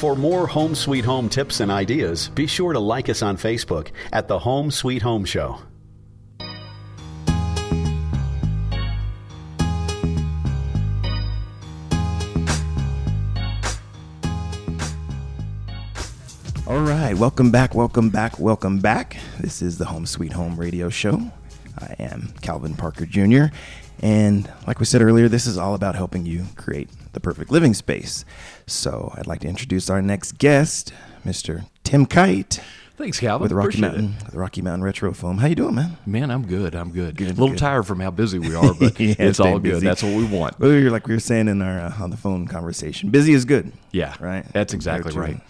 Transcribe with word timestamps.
For 0.00 0.16
more 0.16 0.46
Home 0.46 0.74
Sweet 0.74 1.04
Home 1.04 1.28
tips 1.28 1.60
and 1.60 1.70
ideas, 1.70 2.28
be 2.30 2.46
sure 2.46 2.72
to 2.72 2.80
like 2.80 3.10
us 3.10 3.20
on 3.20 3.36
Facebook 3.36 3.88
at 4.14 4.28
the 4.28 4.38
Home 4.38 4.70
Sweet 4.70 5.02
Home 5.02 5.26
Show. 5.26 5.58
All 16.66 16.80
right, 16.80 17.14
welcome 17.14 17.50
back, 17.50 17.74
welcome 17.74 18.08
back, 18.08 18.38
welcome 18.38 18.78
back. 18.78 19.18
This 19.38 19.60
is 19.60 19.76
the 19.76 19.84
Home 19.84 20.06
Sweet 20.06 20.32
Home 20.32 20.56
Radio 20.56 20.88
Show. 20.88 21.30
I 21.78 21.94
am 21.98 22.32
Calvin 22.40 22.72
Parker 22.72 23.04
Jr. 23.04 23.54
And 24.00 24.50
like 24.66 24.80
we 24.80 24.86
said 24.86 25.02
earlier, 25.02 25.28
this 25.28 25.44
is 25.46 25.58
all 25.58 25.74
about 25.74 25.94
helping 25.94 26.24
you 26.24 26.46
create 26.56 26.88
the 27.12 27.20
perfect 27.20 27.50
living 27.50 27.74
space. 27.74 28.24
So 28.66 29.12
I'd 29.16 29.26
like 29.26 29.40
to 29.40 29.48
introduce 29.48 29.90
our 29.90 30.02
next 30.02 30.38
guest, 30.38 30.92
Mr. 31.24 31.66
Tim 31.84 32.06
Kite. 32.06 32.60
Thanks, 32.96 33.18
Calvin. 33.18 33.44
With 33.44 33.52
Rocky 33.52 33.68
Appreciate 33.78 33.82
Mountain, 33.88 34.14
with 34.26 34.34
Rocky 34.34 34.60
Mountain 34.60 34.84
Retro 34.84 35.14
Foam. 35.14 35.38
How 35.38 35.46
you 35.46 35.54
doing, 35.54 35.74
man? 35.74 35.96
Man, 36.04 36.30
I'm 36.30 36.46
good. 36.46 36.74
I'm 36.74 36.90
good. 36.92 37.16
Good, 37.16 37.28
a 37.28 37.30
little 37.30 37.48
good. 37.48 37.56
tired 37.58 37.86
from 37.86 37.98
how 38.00 38.10
busy 38.10 38.38
we 38.38 38.54
are, 38.54 38.74
but 38.74 39.00
Yeah, 39.00 39.14
it's 39.18 39.40
all 39.40 39.54
good. 39.58 39.62
busy. 39.72 39.86
That's 39.86 40.02
what 40.02 40.14
we 40.14 40.24
want. 40.24 40.60
Well, 40.60 40.72
you're 40.72 40.90
like 40.90 41.06
we 41.08 41.14
were 41.14 41.20
saying 41.20 41.48
in 41.48 41.62
our 41.62 41.80
uh, 41.80 41.94
on 42.02 42.10
the 42.10 42.18
phone 42.18 42.46
conversation. 42.46 43.08
Busy 43.08 43.32
is 43.32 43.46
good. 43.46 43.72
Yeah, 43.90 44.14
right. 44.20 44.44
That's 44.52 44.74
exactly 44.74 45.14
right. 45.14 45.40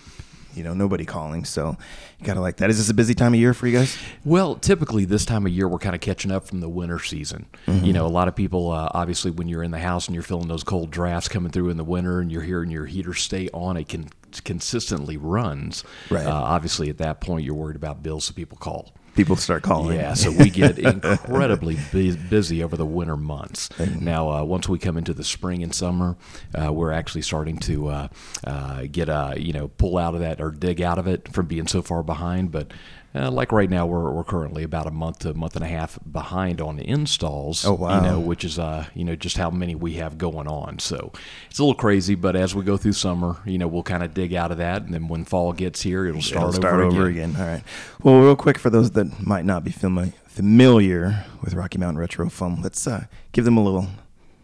You 0.54 0.64
know, 0.64 0.74
nobody 0.74 1.04
calling, 1.04 1.44
so 1.44 1.76
you 2.18 2.26
gotta 2.26 2.40
like 2.40 2.56
that. 2.58 2.70
Is 2.70 2.78
this 2.78 2.90
a 2.90 2.94
busy 2.94 3.14
time 3.14 3.34
of 3.34 3.40
year 3.40 3.54
for 3.54 3.66
you 3.66 3.78
guys? 3.78 3.96
Well, 4.24 4.56
typically 4.56 5.04
this 5.04 5.24
time 5.24 5.46
of 5.46 5.52
year 5.52 5.68
we're 5.68 5.78
kind 5.78 5.94
of 5.94 6.00
catching 6.00 6.30
up 6.30 6.46
from 6.46 6.60
the 6.60 6.68
winter 6.68 6.98
season. 6.98 7.46
Mm-hmm. 7.66 7.84
You 7.84 7.92
know, 7.92 8.06
a 8.06 8.08
lot 8.08 8.28
of 8.28 8.36
people 8.36 8.70
uh, 8.70 8.88
obviously 8.92 9.30
when 9.30 9.48
you're 9.48 9.62
in 9.62 9.70
the 9.70 9.78
house 9.78 10.06
and 10.06 10.14
you're 10.14 10.22
feeling 10.22 10.48
those 10.48 10.64
cold 10.64 10.90
drafts 10.90 11.28
coming 11.28 11.52
through 11.52 11.70
in 11.70 11.76
the 11.76 11.84
winter 11.84 12.20
and 12.20 12.30
you're 12.30 12.42
hearing 12.42 12.70
your 12.70 12.86
heater 12.86 13.14
stay 13.14 13.48
on, 13.52 13.76
it 13.76 13.88
can 13.88 14.08
consistently 14.44 15.16
runs. 15.16 15.84
Right. 16.10 16.26
Uh, 16.26 16.32
obviously, 16.32 16.88
at 16.90 16.98
that 16.98 17.20
point 17.20 17.44
you're 17.44 17.54
worried 17.54 17.76
about 17.76 18.02
bills, 18.02 18.24
so 18.24 18.34
people 18.34 18.58
call. 18.58 18.92
People 19.14 19.36
start 19.36 19.62
calling. 19.62 19.98
Yeah, 19.98 20.14
so 20.14 20.30
we 20.30 20.50
get 20.50 20.78
incredibly 20.78 21.76
busy 21.92 22.62
over 22.62 22.76
the 22.76 22.86
winter 22.86 23.16
months. 23.16 23.68
Now, 24.00 24.30
uh, 24.30 24.44
once 24.44 24.68
we 24.68 24.78
come 24.78 24.96
into 24.96 25.12
the 25.12 25.24
spring 25.24 25.62
and 25.62 25.74
summer, 25.74 26.16
uh, 26.54 26.72
we're 26.72 26.92
actually 26.92 27.22
starting 27.22 27.58
to 27.58 27.88
uh, 27.88 28.08
uh, 28.44 28.86
get 28.90 29.08
uh, 29.08 29.34
you 29.36 29.52
know 29.52 29.68
pull 29.68 29.98
out 29.98 30.14
of 30.14 30.20
that 30.20 30.40
or 30.40 30.50
dig 30.50 30.80
out 30.80 30.98
of 30.98 31.06
it 31.06 31.32
from 31.32 31.46
being 31.46 31.66
so 31.66 31.82
far 31.82 32.02
behind. 32.02 32.52
But 32.52 32.72
uh, 33.14 33.30
like 33.30 33.50
right 33.50 33.68
now, 33.68 33.86
we're, 33.86 34.10
we're 34.12 34.22
currently 34.24 34.62
about 34.62 34.86
a 34.86 34.90
month 34.90 35.20
to 35.20 35.30
a 35.30 35.34
month 35.34 35.56
and 35.56 35.64
a 35.64 35.68
half 35.68 35.98
behind 36.10 36.60
on 36.60 36.76
the 36.76 36.88
installs. 36.88 37.64
Oh, 37.64 37.74
wow. 37.74 37.96
You 37.96 38.02
know, 38.06 38.20
which 38.20 38.44
is 38.44 38.58
uh 38.58 38.86
you 38.94 39.04
know 39.04 39.16
just 39.16 39.36
how 39.36 39.50
many 39.50 39.74
we 39.74 39.94
have 39.94 40.16
going 40.18 40.46
on. 40.46 40.78
So 40.78 41.12
it's 41.48 41.58
a 41.58 41.62
little 41.62 41.74
crazy, 41.74 42.14
but 42.14 42.36
as 42.36 42.54
we 42.54 42.62
go 42.64 42.76
through 42.76 42.92
summer, 42.92 43.38
you 43.44 43.58
know, 43.58 43.66
we'll 43.66 43.82
kind 43.82 44.02
of 44.02 44.14
dig 44.14 44.32
out 44.34 44.52
of 44.52 44.58
that, 44.58 44.82
and 44.82 44.94
then 44.94 45.08
when 45.08 45.24
fall 45.24 45.52
gets 45.52 45.82
here, 45.82 46.06
it'll 46.06 46.22
start, 46.22 46.48
It'll 46.50 46.52
start 46.52 46.74
over, 46.74 46.84
over 46.86 47.06
again. 47.06 47.30
again. 47.30 47.42
All 47.42 47.48
right. 47.48 47.62
Well, 48.02 48.20
real 48.20 48.36
quick 48.36 48.58
for 48.58 48.70
those 48.70 48.92
that 48.92 49.26
might 49.26 49.44
not 49.44 49.64
be 49.64 49.72
fami- 49.72 50.12
familiar 50.28 51.24
with 51.42 51.54
Rocky 51.54 51.78
Mountain 51.78 51.98
Retro 51.98 52.28
Foam, 52.30 52.60
let's 52.62 52.86
uh, 52.86 53.06
give 53.32 53.44
them 53.44 53.56
a 53.56 53.64
little 53.64 53.88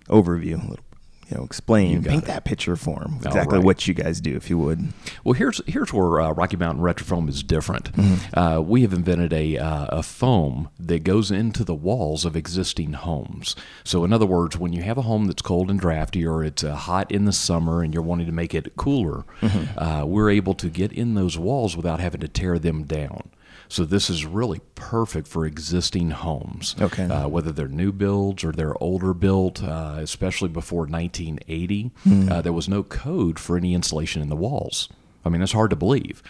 overview, 0.09 0.55
a 0.59 0.69
little, 0.71 0.85
you 1.29 1.37
know, 1.37 1.45
explain, 1.45 2.05
paint 2.05 2.25
it. 2.25 2.27
that 2.27 2.45
picture 2.45 2.77
for 2.77 3.01
them, 3.01 3.17
exactly 3.17 3.59
right. 3.59 3.65
what 3.65 3.87
you 3.89 3.95
guys 3.95 4.21
do, 4.21 4.37
if 4.37 4.49
you 4.49 4.59
would. 4.59 4.93
Well, 5.25 5.33
here's 5.33 5.61
here's 5.67 5.93
where 5.93 6.21
uh, 6.21 6.31
Rocky 6.33 6.57
Mountain 6.57 6.83
Retrofoam 6.85 7.29
is 7.29 7.43
different. 7.43 7.93
Mm-hmm. 7.93 8.39
Uh, 8.39 8.61
we 8.61 8.83
have 8.83 8.93
invented 8.93 9.33
a 9.33 9.59
uh, 9.59 9.87
a 9.87 10.03
foam 10.03 10.69
that 10.79 11.03
goes 11.05 11.31
into 11.31 11.65
the 11.65 11.75
walls 11.75 12.25
of 12.25 12.37
existing 12.37 12.93
homes. 12.93 13.57
So, 13.85 14.05
in 14.05 14.13
other 14.13 14.27
words, 14.27 14.57
when 14.57 14.73
you 14.73 14.83
have 14.83 14.99
a 14.99 15.03
home 15.03 15.27
that's 15.27 15.43
cold 15.43 15.71
and 15.71 15.81
drafty, 15.81 16.25
or 16.25 16.45
it's 16.45 16.63
uh, 16.63 16.75
hot 16.77 17.11
in 17.11 17.25
the 17.25 17.33
summer 17.33 17.83
and 17.83 17.93
you're 17.93 18.03
wanting 18.05 18.27
to 18.27 18.33
make 18.33 18.55
it 18.55 18.77
cooler, 18.77 19.25
Mm-hmm. 19.41 19.79
uh, 19.79 20.05
we're 20.05 20.31
able 20.31 20.55
to 20.55 20.69
get 20.69 20.93
in 20.93 21.15
those 21.15 21.37
walls 21.39 21.77
without 21.77 22.01
having 22.01 22.21
to 22.21 22.29
tear 22.29 22.59
them 22.59 22.85
down. 22.85 23.31
So 23.69 23.85
this 23.85 24.09
is 24.11 24.25
really 24.25 24.61
perfect 24.75 25.27
for 25.29 25.45
existing 25.47 26.11
homes. 26.11 26.77
Okay. 26.81 27.05
Uh, 27.05 27.29
whether 27.29 27.53
they're 27.53 27.69
new 27.69 27.93
builds 27.93 28.45
or 28.45 28.53
they're 28.53 28.81
older 28.83 29.13
built, 29.15 29.63
uh, 29.63 29.97
especially 29.99 30.49
before 30.49 30.87
1980, 30.87 31.91
Hmm. 32.05 32.29
uh, 32.31 32.41
there 32.43 32.53
was 32.53 32.69
no 32.69 32.83
code 32.83 33.39
for 33.39 33.57
any 33.57 33.75
insulation 33.75 34.23
in 34.23 34.29
the 34.29 34.37
walls. 34.37 34.89
I 35.25 35.29
mean, 35.29 35.41
that's 35.41 35.53
hard 35.53 35.71
to 35.71 35.77
believe. 35.77 36.23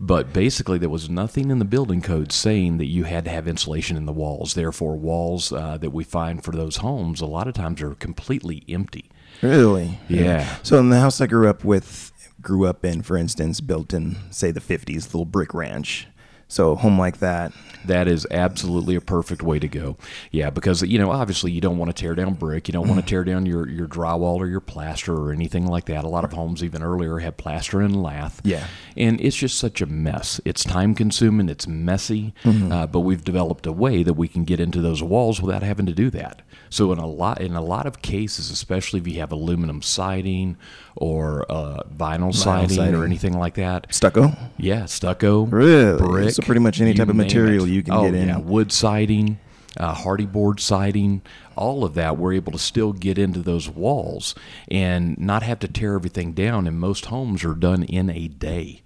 But 0.00 0.32
basically, 0.32 0.78
there 0.78 0.88
was 0.88 1.08
nothing 1.10 1.50
in 1.50 1.58
the 1.60 1.64
building 1.64 2.00
code 2.02 2.32
saying 2.32 2.78
that 2.78 2.86
you 2.86 3.04
had 3.04 3.24
to 3.26 3.30
have 3.30 3.46
insulation 3.46 3.96
in 3.96 4.06
the 4.06 4.12
walls. 4.12 4.54
Therefore, 4.54 4.96
walls 4.96 5.52
uh, 5.52 5.76
that 5.78 5.90
we 5.90 6.02
find 6.04 6.42
for 6.42 6.50
those 6.52 6.78
homes 6.78 7.20
a 7.20 7.26
lot 7.26 7.46
of 7.46 7.54
times 7.54 7.80
are 7.82 7.94
completely 7.94 8.64
empty. 8.68 9.10
Really? 9.42 10.00
Yeah. 10.08 10.56
So, 10.62 10.78
in 10.78 10.88
the 10.90 10.98
house 11.00 11.20
I 11.20 11.26
grew 11.26 11.48
up 11.48 11.64
with, 11.64 12.12
grew 12.40 12.66
up 12.66 12.84
in, 12.84 13.02
for 13.02 13.16
instance, 13.16 13.60
built 13.60 13.92
in, 13.92 14.16
say, 14.30 14.50
the 14.50 14.60
50s, 14.60 15.04
little 15.06 15.26
brick 15.26 15.52
ranch. 15.54 16.08
So, 16.50 16.72
a 16.72 16.76
home 16.76 16.98
like 16.98 17.18
that. 17.20 17.52
That 17.86 18.08
is 18.08 18.26
absolutely 18.30 18.94
a 18.94 19.00
perfect 19.00 19.42
way 19.42 19.58
to 19.58 19.66
go. 19.66 19.96
Yeah, 20.30 20.50
because 20.50 20.82
you 20.82 20.98
know, 20.98 21.10
obviously, 21.10 21.50
you 21.50 21.62
don't 21.62 21.78
want 21.78 21.88
to 21.96 21.98
tear 21.98 22.14
down 22.14 22.34
brick. 22.34 22.68
You 22.68 22.72
don't 22.72 22.86
want 22.86 23.00
to 23.00 23.06
tear 23.06 23.24
down 23.24 23.46
your 23.46 23.66
your 23.66 23.88
drywall 23.88 24.36
or 24.36 24.46
your 24.48 24.60
plaster 24.60 25.14
or 25.14 25.32
anything 25.32 25.66
like 25.66 25.86
that. 25.86 26.04
A 26.04 26.08
lot 26.08 26.22
of 26.24 26.32
homes, 26.34 26.62
even 26.62 26.82
earlier, 26.82 27.20
had 27.20 27.38
plaster 27.38 27.80
and 27.80 28.02
lath. 28.02 28.42
Yeah. 28.44 28.66
and 28.98 29.18
it's 29.22 29.34
just 29.36 29.56
such 29.58 29.80
a 29.80 29.86
mess. 29.86 30.42
It's 30.44 30.62
time 30.62 30.94
consuming. 30.94 31.48
It's 31.48 31.66
messy. 31.66 32.34
Uh, 32.44 32.86
but 32.86 33.00
we've 33.00 33.24
developed 33.24 33.64
a 33.66 33.72
way 33.72 34.02
that 34.02 34.12
we 34.14 34.28
can 34.28 34.44
get 34.44 34.60
into 34.60 34.82
those 34.82 35.02
walls 35.02 35.40
without 35.40 35.62
having 35.62 35.86
to 35.86 35.92
do 35.94 36.10
that. 36.10 36.42
So 36.68 36.92
in 36.92 36.98
a 36.98 37.06
lot 37.06 37.40
in 37.40 37.54
a 37.56 37.62
lot 37.62 37.86
of 37.86 38.02
cases, 38.02 38.50
especially 38.50 39.00
if 39.00 39.08
you 39.08 39.20
have 39.20 39.32
aluminum 39.32 39.80
siding 39.80 40.56
or 40.96 41.50
uh, 41.50 41.82
vinyl, 41.96 42.34
siding, 42.34 42.76
siding. 42.76 42.94
or 42.94 43.04
anything 43.04 43.32
like 43.38 43.54
that, 43.54 43.86
Stucco? 43.92 44.32
yeah, 44.58 44.84
stucco, 44.84 45.44
Really? 45.44 45.96
brick. 45.98 46.39
So 46.42 46.46
pretty 46.46 46.60
much 46.60 46.80
any 46.80 46.94
type 46.94 47.08
of 47.08 47.16
material 47.16 47.64
it. 47.64 47.70
you 47.70 47.82
can 47.82 47.94
oh, 47.94 48.04
get 48.04 48.14
in. 48.14 48.28
Yeah, 48.28 48.38
wood 48.38 48.72
siding, 48.72 49.38
uh, 49.76 49.94
Hardie 49.94 50.30
board 50.30 50.60
siding, 50.60 51.22
all 51.56 51.84
of 51.84 51.94
that. 51.94 52.16
We're 52.18 52.32
able 52.34 52.52
to 52.52 52.58
still 52.58 52.92
get 52.92 53.18
into 53.18 53.40
those 53.40 53.68
walls 53.68 54.34
and 54.70 55.18
not 55.18 55.42
have 55.42 55.58
to 55.60 55.68
tear 55.68 55.94
everything 55.94 56.32
down. 56.32 56.66
And 56.66 56.78
most 56.78 57.06
homes 57.06 57.44
are 57.44 57.54
done 57.54 57.82
in 57.84 58.10
a 58.10 58.28
day, 58.28 58.82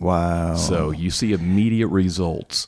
Wow. 0.00 0.54
so 0.56 0.90
you 0.90 1.10
see 1.10 1.32
immediate 1.32 1.88
results. 1.88 2.66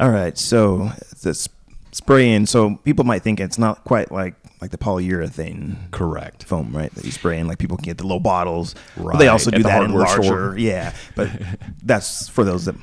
All 0.00 0.10
right, 0.10 0.36
so 0.36 0.90
this 1.22 1.48
spraying. 1.92 2.46
So 2.46 2.76
people 2.84 3.04
might 3.04 3.22
think 3.22 3.38
it's 3.40 3.58
not 3.58 3.84
quite 3.84 4.10
like 4.10 4.34
like 4.60 4.70
the 4.70 4.78
polyurethane 4.78 5.90
Correct. 5.90 6.44
foam, 6.44 6.74
right? 6.74 6.92
That 6.94 7.04
you 7.04 7.10
spray 7.10 7.38
in, 7.38 7.46
like 7.46 7.58
people 7.58 7.76
can 7.76 7.84
get 7.84 7.98
the 7.98 8.04
little 8.04 8.18
bottles. 8.20 8.74
But 8.96 9.18
they 9.18 9.28
also 9.28 9.50
Right, 9.50 9.62
do 9.62 9.68
at 9.68 9.70
that 9.72 9.82
in 9.84 9.92
larger. 9.92 10.22
store. 10.22 10.58
Yeah, 10.58 10.94
but 11.14 11.28
that's 11.82 12.28
for 12.28 12.44
those 12.44 12.64
that 12.64 12.74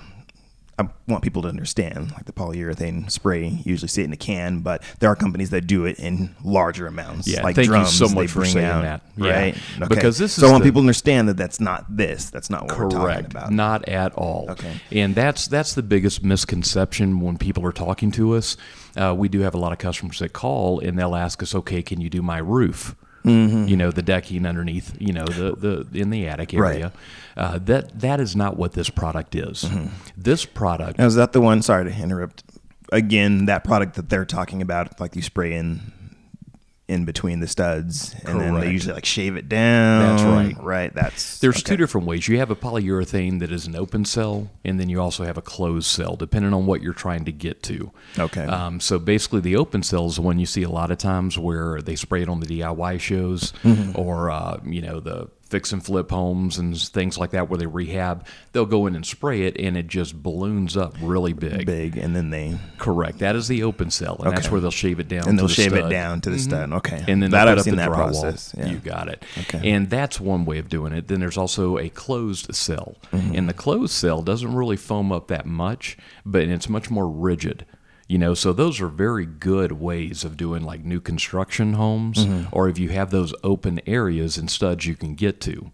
I 0.79 0.87
want 1.07 1.21
people 1.23 1.43
to 1.43 1.47
understand. 1.47 2.11
Like 2.11 2.25
the 2.25 2.31
polyurethane 2.31 3.11
spray, 3.11 3.47
you 3.47 3.59
usually 3.65 3.87
see 3.87 4.01
it 4.01 4.05
in 4.05 4.13
a 4.13 4.17
can, 4.17 4.59
but 4.61 4.81
there 4.99 5.09
are 5.11 5.15
companies 5.15 5.51
that 5.51 5.67
do 5.67 5.85
it 5.85 5.99
in 5.99 6.35
larger 6.43 6.87
amounts. 6.87 7.27
Yeah, 7.27 7.43
like 7.43 7.55
thank 7.55 7.67
you 7.67 7.73
drums 7.73 7.95
so 7.95 8.07
they 8.07 8.15
much 8.15 8.31
for 8.31 8.45
saying 8.45 8.65
out, 8.65 8.81
that. 8.81 9.01
Yeah, 9.15 9.29
Right? 9.31 9.57
because 9.89 10.17
this 10.17 10.33
so 10.33 10.47
I 10.47 10.51
want 10.51 10.63
the- 10.63 10.69
people 10.69 10.81
to 10.81 10.85
understand 10.87 11.29
that 11.29 11.37
that's 11.37 11.59
not 11.59 11.85
this. 11.95 12.29
That's 12.31 12.49
not 12.49 12.63
what 12.63 12.71
we're 12.79 12.83
talking 12.85 12.99
Correct. 12.99 13.31
about. 13.31 13.51
Not 13.51 13.87
at 13.87 14.13
all. 14.13 14.47
Okay. 14.49 14.73
And 14.91 15.13
that's 15.13 15.47
that's 15.47 15.75
the 15.75 15.83
biggest 15.83 16.23
misconception 16.23 17.19
when 17.19 17.37
people 17.37 17.63
are 17.65 17.71
talking 17.71 18.11
to 18.13 18.33
us. 18.35 18.57
Uh, 18.97 19.13
we 19.15 19.29
do 19.29 19.41
have 19.41 19.53
a 19.53 19.57
lot 19.59 19.71
of 19.71 19.77
customers 19.77 20.19
that 20.19 20.33
call 20.33 20.79
and 20.79 20.97
they'll 20.97 21.15
ask 21.15 21.43
us, 21.43 21.53
"Okay, 21.53 21.81
can 21.83 22.01
you 22.01 22.09
do 22.09 22.21
my 22.21 22.37
roof?" 22.39 22.95
Mm-hmm. 23.23 23.67
You 23.67 23.77
know, 23.77 23.91
the 23.91 24.01
decking 24.01 24.45
underneath. 24.45 24.95
You 24.99 25.13
know, 25.13 25.25
the 25.25 25.85
the 25.91 25.99
in 25.99 26.09
the 26.09 26.27
attic 26.27 26.53
Right. 26.53 26.75
area. 26.75 26.91
Uh, 27.37 27.59
that 27.59 27.99
that 27.99 28.19
is 28.19 28.35
not 28.35 28.57
what 28.57 28.73
this 28.73 28.89
product 28.89 29.35
is. 29.35 29.63
Mm-hmm. 29.65 29.87
This 30.17 30.45
product. 30.45 30.97
Now, 30.99 31.05
is 31.05 31.15
that 31.15 31.31
the 31.33 31.41
one? 31.41 31.61
Sorry 31.61 31.85
to 31.85 31.95
interrupt. 31.95 32.43
Again, 32.91 33.45
that 33.45 33.63
product 33.63 33.95
that 33.95 34.09
they're 34.09 34.25
talking 34.25 34.61
about, 34.61 34.99
like 34.99 35.15
you 35.15 35.21
spray 35.21 35.53
in 35.53 35.93
in 36.91 37.05
between 37.05 37.39
the 37.39 37.47
studs, 37.47 38.13
and 38.25 38.39
then 38.39 38.59
they 38.59 38.69
usually 38.71 38.93
like 38.93 39.05
shave 39.05 39.35
it 39.37 39.47
down. 39.49 40.17
That's 40.17 40.23
right. 40.23 40.63
Right. 40.63 40.93
That's 40.93 41.39
There's 41.39 41.57
okay. 41.57 41.69
two 41.71 41.77
different 41.77 42.05
ways. 42.07 42.27
You 42.27 42.37
have 42.39 42.51
a 42.51 42.55
polyurethane 42.55 43.39
that 43.39 43.51
is 43.51 43.65
an 43.65 43.75
open 43.75 44.05
cell, 44.05 44.49
and 44.65 44.79
then 44.79 44.89
you 44.89 44.99
also 45.01 45.23
have 45.23 45.37
a 45.37 45.41
closed 45.41 45.87
cell, 45.87 46.15
depending 46.15 46.53
on 46.53 46.65
what 46.65 46.81
you're 46.81 46.93
trying 46.93 47.25
to 47.25 47.31
get 47.31 47.63
to. 47.63 47.91
Okay. 48.19 48.43
Um, 48.45 48.79
so 48.79 48.99
basically, 48.99 49.39
the 49.41 49.55
open 49.55 49.83
cell 49.83 50.05
is 50.07 50.15
the 50.17 50.21
one 50.21 50.37
you 50.39 50.45
see 50.45 50.63
a 50.63 50.69
lot 50.69 50.91
of 50.91 50.97
times 50.97 51.37
where 51.37 51.81
they 51.81 51.95
spray 51.95 52.21
it 52.23 52.29
on 52.29 52.39
the 52.41 52.45
DIY 52.47 52.99
shows, 52.99 53.53
Mm-hmm. 53.63 53.97
or 53.99 54.29
uh, 54.29 54.59
you 54.65 54.81
know 54.81 54.99
the 54.99 55.29
fix 55.51 55.73
and 55.73 55.83
flip 55.83 56.09
homes 56.09 56.57
and 56.57 56.79
things 56.79 57.17
like 57.17 57.31
that 57.31 57.49
where 57.49 57.57
they 57.57 57.65
rehab. 57.67 58.25
They'll 58.53 58.65
go 58.65 58.87
in 58.87 58.95
and 58.95 59.05
spray 59.05 59.43
it, 59.43 59.57
and 59.59 59.75
it 59.75 59.87
just 59.87 60.23
balloons 60.23 60.77
up 60.77 60.95
really 61.01 61.33
big. 61.33 61.65
big, 61.65 61.97
and 61.97 62.15
then 62.15 62.29
they 62.29 62.57
Correct. 62.77 63.19
That 63.19 63.35
is 63.35 63.47
the 63.49 63.63
open 63.63 63.91
cell, 63.91 64.19
and 64.23 64.31
that's 64.35 64.49
where 64.49 64.61
they'll 64.61 64.71
shave 64.71 64.99
it 64.99 65.09
down. 65.09 65.27
and 65.27 65.37
to 65.37 65.41
they'll 65.43 65.47
the 65.47 65.53
shave 65.53 65.73
it 65.73 65.89
down 65.89 66.21
to 66.21 66.29
the 66.29 66.39
stud. 66.39 66.71
Okay, 66.71 67.01
Mm-hmm. 67.01 67.11
And 67.11 67.23
then 67.23 67.31
that 67.31 67.47
I've 67.47 67.59
up 67.59 67.63
seen 67.63 67.75
the 67.75 67.81
that 67.81 67.91
process. 67.91 68.53
Yeah. 68.57 68.67
You 68.67 68.77
got 68.77 69.07
it. 69.07 69.23
Okay. 69.39 69.71
And 69.71 69.89
that's 69.89 70.19
one 70.19 70.45
way 70.45 70.57
of 70.57 70.69
doing 70.69 70.93
it. 70.93 71.07
Then 71.07 71.19
there's 71.19 71.37
also 71.37 71.77
a 71.77 71.89
closed 71.89 72.53
cell. 72.55 72.95
Mm-hmm. 73.11 73.35
And 73.35 73.49
the 73.49 73.53
closed 73.53 73.93
cell 73.93 74.21
doesn't 74.21 74.53
really 74.53 74.77
foam 74.77 75.11
up 75.11 75.27
that 75.27 75.45
much, 75.45 75.97
but 76.25 76.43
it's 76.43 76.69
much 76.69 76.89
more 76.89 77.09
rigid. 77.09 77.65
You 78.11 78.17
know, 78.17 78.33
so 78.33 78.51
those 78.51 78.81
are 78.81 78.89
very 78.89 79.25
good 79.25 79.71
ways 79.73 80.25
of 80.25 80.35
doing 80.35 80.63
like 80.63 80.83
new 80.83 80.99
construction 80.99 81.73
homes, 81.73 82.17
Mm-hmm. 82.25 82.49
or 82.51 82.67
if 82.67 82.77
you 82.77 82.89
have 82.89 83.09
those 83.09 83.33
open 83.41 83.79
areas 83.87 84.37
and 84.37 84.51
studs 84.51 84.85
you 84.85 84.95
can 84.95 85.15
get 85.15 85.39
to. 85.41 85.71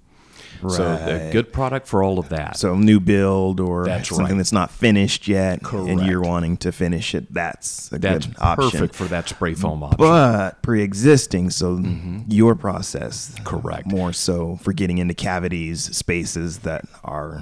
So 0.69 0.83
a 0.83 1.23
Right. 1.23 1.31
good 1.31 1.51
product 1.51 1.87
for 1.87 2.03
all 2.03 2.17
of 2.19 2.29
that. 2.29 2.57
So 2.57 2.75
new 2.75 2.99
build 2.99 3.59
or 3.59 3.85
That's 3.85 4.09
something 4.09 4.25
right. 4.25 4.37
that's 4.37 4.51
not 4.51 4.69
finished 4.71 5.27
yet, 5.27 5.61
and 5.71 6.01
you're 6.05 6.21
wanting 6.21 6.57
to 6.57 6.71
finish 6.71 7.15
it. 7.15 7.31
That's 7.33 7.91
a 7.91 7.97
That's 7.99 8.27
good 8.27 8.35
option. 8.39 8.69
perfect 8.71 8.95
for 8.95 9.05
that 9.05 9.27
spray 9.29 9.53
foam 9.55 9.81
option. 9.83 9.97
But 9.97 10.61
pre-existing, 10.61 11.49
so 11.51 11.81
your 12.27 12.53
process, 12.55 13.31
Mm-hmm. 13.33 13.43
Correct. 13.45 13.87
More 13.87 14.13
so 14.13 14.57
for 14.61 14.73
getting 14.73 14.97
into 14.99 15.13
cavities, 15.15 15.95
spaces 15.95 16.59
that 16.59 16.85
are 17.03 17.41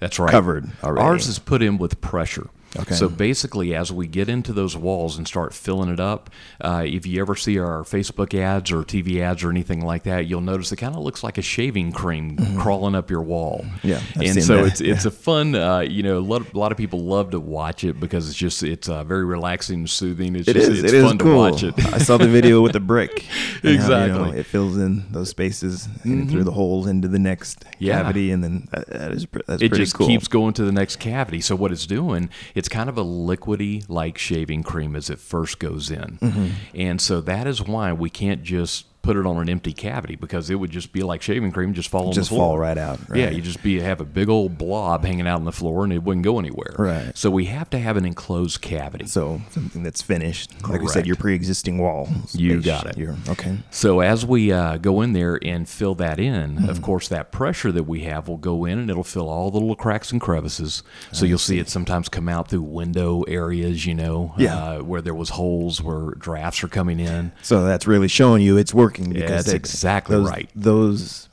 That's 0.00 0.18
right. 0.18 0.30
covered 0.30 0.70
already. 0.82 1.04
Ours 1.04 1.26
is 1.28 1.38
put 1.38 1.62
in 1.62 1.78
with 1.78 2.00
pressure. 2.00 2.48
Okay. 2.76 2.94
So 2.94 3.08
basically, 3.08 3.74
as 3.74 3.92
we 3.92 4.06
get 4.06 4.28
into 4.28 4.52
those 4.52 4.76
walls 4.76 5.16
and 5.16 5.26
start 5.28 5.54
filling 5.54 5.88
it 5.88 6.00
up, 6.00 6.30
uh, 6.60 6.82
if 6.86 7.06
you 7.06 7.20
ever 7.20 7.36
see 7.36 7.58
our 7.58 7.82
Facebook 7.82 8.34
ads 8.38 8.72
or 8.72 8.82
TV 8.82 9.20
ads 9.20 9.44
or 9.44 9.50
anything 9.50 9.84
like 9.84 10.02
that, 10.04 10.26
you'll 10.26 10.40
notice 10.40 10.72
it 10.72 10.76
kind 10.76 10.94
of 10.94 11.02
looks 11.02 11.22
like 11.22 11.38
a 11.38 11.42
shaving 11.42 11.92
cream 11.92 12.36
crawling 12.58 12.94
up 12.94 13.10
your 13.10 13.22
wall. 13.22 13.64
Mm-hmm. 13.64 13.88
Yeah, 13.88 14.00
I've 14.16 14.22
and 14.36 14.42
so 14.42 14.56
that. 14.56 14.66
it's 14.66 14.80
it's 14.94 15.04
a 15.04 15.10
fun. 15.10 15.54
Uh, 15.54 15.80
you 15.80 16.02
know, 16.02 16.18
a 16.18 16.20
lot, 16.20 16.52
a 16.52 16.58
lot 16.58 16.72
of 16.72 16.78
people 16.78 17.00
love 17.04 17.30
to 17.30 17.40
watch 17.40 17.84
it 17.84 18.00
because 18.00 18.28
it's 18.28 18.38
just 18.38 18.62
it's 18.62 18.88
uh, 18.88 19.04
very 19.04 19.24
relaxing 19.24 19.80
and 19.80 19.90
soothing. 19.90 20.34
It's 20.36 20.48
It 20.48 20.54
just 20.54 20.70
is. 20.70 20.82
it's 20.82 20.92
it 20.92 20.96
is 20.96 21.04
fun 21.04 21.18
cool. 21.18 21.32
to 21.32 21.36
watch 21.36 21.62
it. 21.62 21.94
I 21.94 21.98
saw 21.98 22.16
the 22.16 22.28
video 22.28 22.60
with 22.60 22.72
the 22.72 22.80
brick. 22.80 23.24
and 23.62 23.62
how, 23.62 23.68
you 23.70 23.76
know, 23.78 23.82
Exactly. 23.84 24.28
Mm-hmm. 24.30 24.38
it 24.38 24.46
fills 24.46 24.76
in 24.78 25.04
those 25.12 25.28
spaces 25.28 25.88
and 26.02 26.30
through 26.30 26.44
the 26.44 26.52
holes 26.52 26.86
into 26.86 27.08
the 27.08 27.18
next 27.18 27.64
Yeah. 27.78 28.02
cavity, 28.02 28.30
and 28.30 28.42
then 28.42 28.68
that, 28.72 28.86
that 28.88 29.12
is 29.12 29.26
that's 29.46 29.62
it 29.62 29.68
pretty 29.70 29.84
just 29.84 29.94
cool. 29.94 30.06
keeps 30.06 30.26
going 30.28 30.54
to 30.54 30.64
the 30.64 30.72
next 30.72 30.96
cavity. 30.96 31.40
So 31.40 31.54
what 31.56 31.70
it's 31.72 31.86
doing, 31.86 32.30
it's 32.54 32.63
kind 32.68 32.88
of 32.88 32.96
a 32.98 33.04
liquidy 33.04 33.84
like 33.88 34.18
shaving 34.18 34.62
cream 34.62 34.94
as 34.96 35.10
it 35.10 35.18
first 35.18 35.58
goes 35.58 35.90
in, 35.90 36.18
Mm-hmm. 36.20 36.48
and 36.74 37.00
so 37.00 37.20
that 37.20 37.46
is 37.46 37.62
why 37.62 37.92
we 37.92 38.10
can't 38.10 38.42
just 38.42 38.86
put 39.04 39.16
it 39.16 39.26
on 39.26 39.36
an 39.36 39.48
empty 39.48 39.72
cavity 39.72 40.16
because 40.16 40.50
it 40.50 40.56
would 40.56 40.70
just 40.70 40.92
be 40.92 41.02
like 41.02 41.22
shaving 41.22 41.52
cream, 41.52 41.74
just 41.74 41.88
fall 41.88 42.08
on 42.08 42.12
Just 42.12 42.30
the 42.30 42.36
floor. 42.36 42.48
fall 42.52 42.58
right 42.58 42.78
out, 42.78 42.98
Yeah, 43.14 43.30
you 43.30 43.40
just 43.42 43.62
be 43.62 43.78
have 43.80 44.00
a 44.00 44.04
big 44.04 44.28
old 44.28 44.58
blob 44.58 45.04
hanging 45.04 45.26
out 45.28 45.36
on 45.36 45.44
the 45.44 45.52
floor 45.52 45.84
and 45.84 45.92
it 45.92 46.02
wouldn't 46.02 46.24
go 46.24 46.38
anywhere. 46.38 46.74
Right. 46.78 47.12
So 47.16 47.30
we 47.30 47.44
have 47.46 47.68
to 47.70 47.78
have 47.78 47.96
an 47.96 48.04
enclosed 48.04 48.60
cavity. 48.60 49.06
so 49.06 49.42
something 49.50 49.82
that's 49.82 50.02
finished, 50.02 50.50
like 50.68 50.80
we 50.80 50.88
said, 50.88 51.06
your 51.06 51.16
pre-existing 51.16 51.78
wall. 51.78 52.08
You 52.32 52.60
got 52.62 52.86
it. 52.86 52.96
Your, 52.98 53.14
okay. 53.28 53.58
So 53.70 54.00
as 54.00 54.24
we 54.26 54.50
uh, 54.52 54.78
go 54.78 55.02
in 55.02 55.12
there 55.12 55.38
and 55.44 55.68
fill 55.68 55.94
that 55.96 56.18
in, 56.18 56.54
Mm-hmm. 56.54 56.68
of 56.68 56.80
course, 56.82 57.08
that 57.08 57.30
pressure 57.32 57.70
that 57.72 57.84
we 57.84 58.00
have 58.04 58.28
will 58.28 58.36
go 58.38 58.64
in 58.64 58.78
and 58.78 58.88
it'll 58.90 59.02
fill 59.04 59.28
all 59.28 59.50
the 59.50 59.58
little 59.58 59.76
cracks 59.76 60.10
and 60.12 60.20
crevices. 60.20 60.82
So 61.12 61.26
you'll 61.26 61.38
see 61.38 61.58
it 61.58 61.68
sometimes 61.68 62.08
come 62.08 62.28
out 62.28 62.48
through 62.48 62.62
window 62.62 63.22
areas, 63.22 63.84
you 63.86 63.94
know, 63.94 64.34
Yeah. 64.38 64.56
uh, 64.56 64.78
where 64.80 65.02
there 65.02 65.14
was 65.14 65.30
holes 65.30 65.82
where 65.82 66.12
drafts 66.12 66.62
are 66.64 66.68
coming 66.68 67.00
in. 67.00 67.32
So 67.42 67.64
that's 67.64 67.86
really 67.86 68.08
showing 68.08 68.40
you 68.42 68.56
it's 68.56 68.72
working 68.72 68.93
because 68.94 69.28
That's 69.28 69.48
it- 69.48 69.54
exactly 69.56 70.16
those, 70.16 70.28
right. 70.30 70.48
Those 70.54 71.28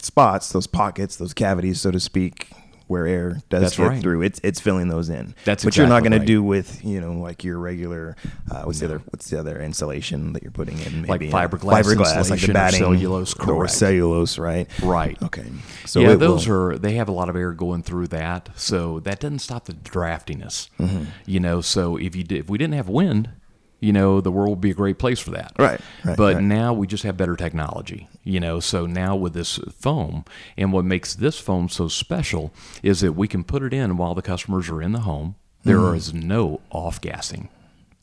spots, 0.00 0.50
those 0.52 0.66
pockets, 0.66 1.16
those 1.16 1.34
cavities, 1.34 1.80
so 1.80 1.90
to 1.90 1.98
speak, 2.00 2.50
where 2.88 3.04
air 3.08 3.40
does 3.50 3.62
That's 3.62 3.76
get 3.76 3.82
right. 3.88 4.00
through, 4.00 4.22
it's 4.22 4.40
it's 4.44 4.60
filling 4.60 4.86
those 4.86 5.08
in. 5.08 5.34
That's 5.44 5.64
what 5.64 5.76
you're 5.76 5.88
not 5.88 6.04
going 6.04 6.12
right. 6.12 6.20
to 6.20 6.24
do 6.24 6.40
with 6.40 6.84
you 6.84 7.00
know 7.00 7.14
like 7.14 7.42
your 7.42 7.58
regular 7.58 8.14
uh, 8.48 8.62
what's 8.62 8.78
the 8.78 8.86
other 8.86 8.98
what's 9.10 9.28
the 9.28 9.40
other 9.40 9.60
insulation 9.60 10.34
that 10.34 10.42
you're 10.44 10.52
putting 10.52 10.78
in 10.78 11.02
Like 11.04 11.20
fiberglass 11.22 11.82
fiberglass 11.82 12.30
like 12.30 12.38
the 12.40 12.46
insulation 12.46 12.50
or 12.50 12.54
batting 12.54 12.78
cellulose, 12.78 13.34
or 13.40 13.66
cellulose 13.66 14.38
right 14.38 14.68
Right. 14.80 15.20
okay 15.20 15.46
so 15.84 15.98
yeah, 15.98 16.14
those 16.14 16.46
will- 16.46 16.54
are 16.74 16.78
they 16.78 16.94
have 16.94 17.08
a 17.08 17.12
lot 17.12 17.28
of 17.28 17.34
air 17.34 17.50
going 17.52 17.82
through 17.82 18.06
that, 18.08 18.50
so 18.54 19.00
that 19.00 19.18
doesn't 19.18 19.40
stop 19.40 19.64
the 19.64 19.72
draftiness. 19.72 20.68
Mm-hmm. 20.78 21.04
You 21.26 21.40
know, 21.40 21.60
so 21.62 21.96
if 21.96 22.14
you 22.14 22.22
did, 22.22 22.38
if 22.38 22.48
we 22.48 22.56
didn't 22.56 22.74
have 22.74 22.88
wind, 22.88 23.30
you 23.80 23.92
know, 23.92 24.20
the 24.20 24.32
world 24.32 24.50
would 24.50 24.60
be 24.60 24.70
a 24.70 24.74
great 24.74 24.98
place 24.98 25.20
for 25.20 25.30
that. 25.32 25.52
Right, 25.58 25.80
right, 26.04 26.16
but 26.16 26.34
right. 26.36 26.42
now 26.42 26.72
we 26.72 26.86
just 26.86 27.02
have 27.04 27.16
better 27.16 27.36
technology. 27.36 28.08
You 28.24 28.40
know, 28.40 28.58
so 28.60 28.86
now 28.86 29.14
with 29.16 29.34
this 29.34 29.58
foam, 29.78 30.24
and 30.56 30.72
what 30.72 30.84
makes 30.84 31.14
this 31.14 31.38
foam 31.38 31.68
so 31.68 31.88
special 31.88 32.52
is 32.82 33.00
that 33.00 33.12
we 33.12 33.28
can 33.28 33.44
put 33.44 33.62
it 33.62 33.72
in 33.72 33.96
while 33.96 34.14
the 34.14 34.22
customers 34.22 34.68
are 34.70 34.82
in 34.82 34.92
the 34.92 35.00
home. 35.00 35.36
There 35.62 35.78
Mm-hmm. 35.78 35.96
is 35.96 36.14
no 36.14 36.60
off 36.70 37.00
gassing. 37.00 37.48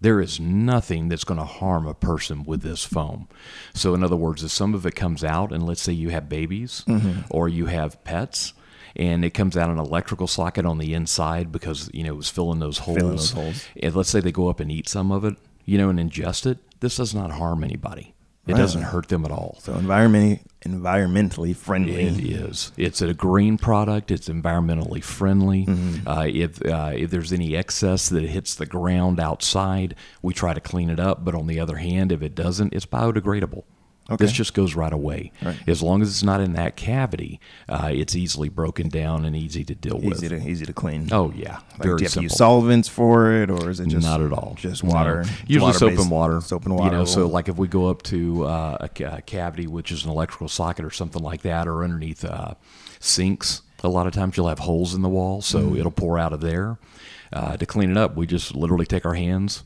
There 0.01 0.19
is 0.19 0.37
nothing 0.39 1.07
that's 1.07 1.23
going 1.23 1.39
to 1.39 1.45
harm 1.45 1.87
a 1.87 1.93
person 1.93 2.43
with 2.43 2.61
this 2.61 2.83
foam. 2.83 3.29
So, 3.73 3.93
in 3.95 4.03
other 4.03 4.17
words, 4.17 4.43
if 4.43 4.51
some 4.51 4.73
of 4.73 4.85
it 4.85 4.95
comes 4.95 5.23
out, 5.23 5.53
and 5.53 5.65
let's 5.65 5.81
say 5.81 5.93
you 5.93 6.09
have 6.09 6.27
babies 6.27 6.83
Mm-hmm. 6.87 7.21
or 7.29 7.47
you 7.47 7.67
have 7.67 8.03
pets, 8.03 8.51
and 8.97 9.23
it 9.23 9.29
comes 9.31 9.55
out 9.57 9.69
an 9.69 9.79
electrical 9.79 10.27
socket 10.27 10.65
on 10.65 10.77
the 10.77 10.93
inside 10.93 11.51
because 11.53 11.89
you 11.93 12.03
know 12.03 12.13
it 12.13 12.17
was 12.17 12.29
filling 12.29 12.59
those 12.59 12.79
holes. 12.79 12.97
Filling 12.97 13.15
those 13.15 13.31
holes. 13.31 13.65
And 13.81 13.95
let's 13.95 14.09
say 14.09 14.19
they 14.19 14.31
go 14.33 14.49
up 14.49 14.59
and 14.59 14.69
eat 14.69 14.89
some 14.89 15.09
of 15.11 15.23
it, 15.23 15.35
you 15.65 15.77
know, 15.77 15.89
and 15.89 15.99
ingest 15.99 16.45
it. 16.45 16.57
This 16.79 16.97
does 16.97 17.13
not 17.15 17.31
harm 17.31 17.63
anybody. 17.63 18.13
It 18.45 18.51
Right. 18.53 18.57
doesn't 18.59 18.81
hurt 18.81 19.07
them 19.07 19.23
at 19.23 19.31
all. 19.31 19.57
so 19.61 19.73
environmentally 19.73 20.41
environmentally 20.65 21.55
friendly 21.55 21.95
It 22.03 22.19
is. 22.19 22.71
It's 22.77 23.01
a 23.01 23.13
green 23.13 23.57
product. 23.57 24.11
It's 24.11 24.27
environmentally 24.29 25.03
friendly. 25.03 25.65
Mm-hmm. 25.65 26.07
Uh, 26.07 26.25
if 26.25 26.65
uh, 26.65 26.91
if 26.95 27.09
there's 27.11 27.31
any 27.33 27.55
excess 27.55 28.09
that 28.09 28.23
hits 28.23 28.55
the 28.55 28.65
ground 28.65 29.19
outside, 29.19 29.95
we 30.21 30.33
try 30.33 30.53
to 30.53 30.61
clean 30.61 30.89
it 30.89 30.99
up. 30.99 31.23
But 31.23 31.35
on 31.35 31.47
the 31.47 31.59
other 31.59 31.77
hand, 31.77 32.11
if 32.11 32.21
it 32.21 32.35
doesn't, 32.35 32.73
it's 32.73 32.85
biodegradable. 32.85 33.63
Okay. 34.11 34.25
This 34.25 34.33
just 34.33 34.53
goes 34.53 34.75
right 34.75 34.91
away. 34.91 35.31
Right. 35.41 35.57
As 35.65 35.81
long 35.81 36.01
as 36.01 36.09
it's 36.09 36.23
not 36.23 36.41
in 36.41 36.53
that 36.53 36.75
cavity, 36.75 37.39
uh, 37.69 37.89
it's 37.93 38.15
easily 38.17 38.49
broken 38.49 38.89
down 38.89 39.23
and 39.23 39.33
easy 39.33 39.63
to 39.63 39.73
deal 39.73 39.97
with. 39.97 40.17
easy 40.17 40.27
to 40.27 40.45
easy 40.45 40.65
to 40.65 40.73
clean 40.73 41.07
oh 41.13 41.31
yeah, 41.33 41.59
like, 41.71 41.83
very 41.83 41.83
do 41.83 41.87
you 41.87 41.89
have 41.91 41.97
to 41.99 42.09
simple. 42.09 42.23
use 42.23 42.35
solvents 42.37 42.89
for 42.89 43.31
it 43.31 43.49
or 43.49 43.69
is 43.69 43.79
it 43.79 43.87
just 43.87 44.05
not 44.05 44.19
at 44.21 44.33
all. 44.33 44.55
just 44.57 44.83
No. 44.83 44.89
water 44.93 45.23
Usually 45.47 45.71
soap 45.71 45.97
and 45.97 46.11
water. 46.11 46.41
soap 46.41 46.65
and 46.65 46.75
water 46.75 46.91
You 46.91 46.97
know, 46.99 47.05
so 47.05 47.27
like 47.27 47.47
if 47.47 47.55
we 47.57 47.69
go 47.69 47.89
up 47.89 48.03
to 48.03 48.43
uh, 48.45 48.77
a, 48.81 48.89
ca- 48.89 49.15
a 49.17 49.21
cavity, 49.21 49.67
which 49.67 49.89
is 49.89 50.03
an 50.03 50.09
electrical 50.11 50.49
socket 50.49 50.83
or 50.83 50.91
something 50.91 51.23
like 51.23 51.41
that, 51.43 51.65
or 51.69 51.81
underneath 51.83 52.25
uh, 52.25 52.55
sinks, 52.99 53.61
a 53.85 53.89
lot 53.89 54.05
of 54.05 54.11
times 54.13 54.35
you'll 54.35 54.49
have 54.49 54.59
holes 54.59 54.93
in 54.93 55.01
the 55.01 55.09
wall, 55.09 55.41
so 55.41 55.59
Mm. 55.59 55.79
it'll 55.79 55.91
pour 55.91 56.19
out 56.19 56.33
of 56.33 56.41
there. 56.41 56.77
Uh, 57.31 57.55
to 57.57 57.65
clean 57.65 57.89
it 57.89 57.97
up, 57.97 58.15
we 58.17 58.27
just 58.27 58.53
literally 58.55 58.85
take 58.85 59.05
our 59.05 59.15
hands, 59.15 59.63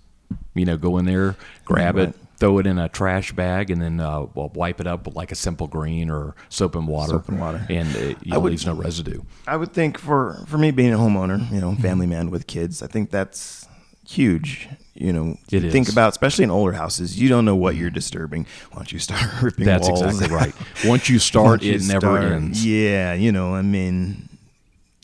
you 0.53 0.63
know, 0.65 0.77
go 0.77 0.97
in 0.99 1.05
there, 1.05 1.35
grab 1.65 1.95
Right. 1.95 2.09
it. 2.09 2.15
Throw 2.39 2.59
it 2.59 2.67
in 2.67 2.77
a 2.77 2.87
trash 2.87 3.31
bag 3.33 3.71
and 3.71 3.81
then 3.81 3.99
uh, 3.99 4.21
wipe 4.35 4.79
it 4.79 4.85
up 4.87 5.05
with 5.07 5.15
like 5.15 5.31
a 5.31 5.35
simple 5.35 5.65
green 5.67 6.09
or 6.11 6.35
soap 6.49 6.75
and 6.75 6.87
water. 6.87 7.13
Soap 7.13 7.29
and 7.29 7.39
water. 7.39 7.65
and 7.69 7.87
it, 7.95 8.17
you 8.23 8.31
know, 8.33 8.39
would- 8.39 8.51
leaves 8.51 8.65
no 8.65 8.75
residue. 8.75 9.21
I 9.47 9.57
would 9.57 9.73
think 9.73 9.97
for 9.97 10.43
for 10.47 10.57
me 10.57 10.71
being 10.71 10.93
a 10.93 10.97
homeowner, 10.97 11.51
you 11.51 11.59
know, 11.59 11.71
Mm-hmm. 11.71 11.81
family 11.81 12.05
man 12.07 12.29
with 12.29 12.45
kids, 12.47 12.83
I 12.83 12.87
think 12.87 13.09
that's 13.09 13.67
huge. 14.07 14.69
You 14.93 15.13
know, 15.13 15.37
It 15.51 15.71
think 15.71 15.87
is. 15.87 15.93
about 15.93 16.09
especially 16.09 16.43
in 16.43 16.49
older 16.51 16.71
houses, 16.73 17.19
you 17.19 17.29
don't 17.29 17.45
know 17.45 17.55
what 17.55 17.75
you're 17.75 17.91
disturbing 17.91 18.47
once 18.75 18.91
you 18.91 18.97
start 18.99 19.21
ripping 19.43 19.65
That's 19.65 19.87
walls. 19.87 20.01
exactly 20.01 20.35
right. 20.35 20.53
Once 20.85 21.07
you 21.09 21.19
start, 21.19 21.45
Once 21.45 21.63
you 21.65 21.73
it 21.73 21.83
never 21.87 21.99
start- 22.01 22.23
ends. 22.23 22.65
Yeah, 22.65 23.13
you 23.13 23.31
know, 23.31 23.53
I 23.53 23.61
mean, 23.61 24.26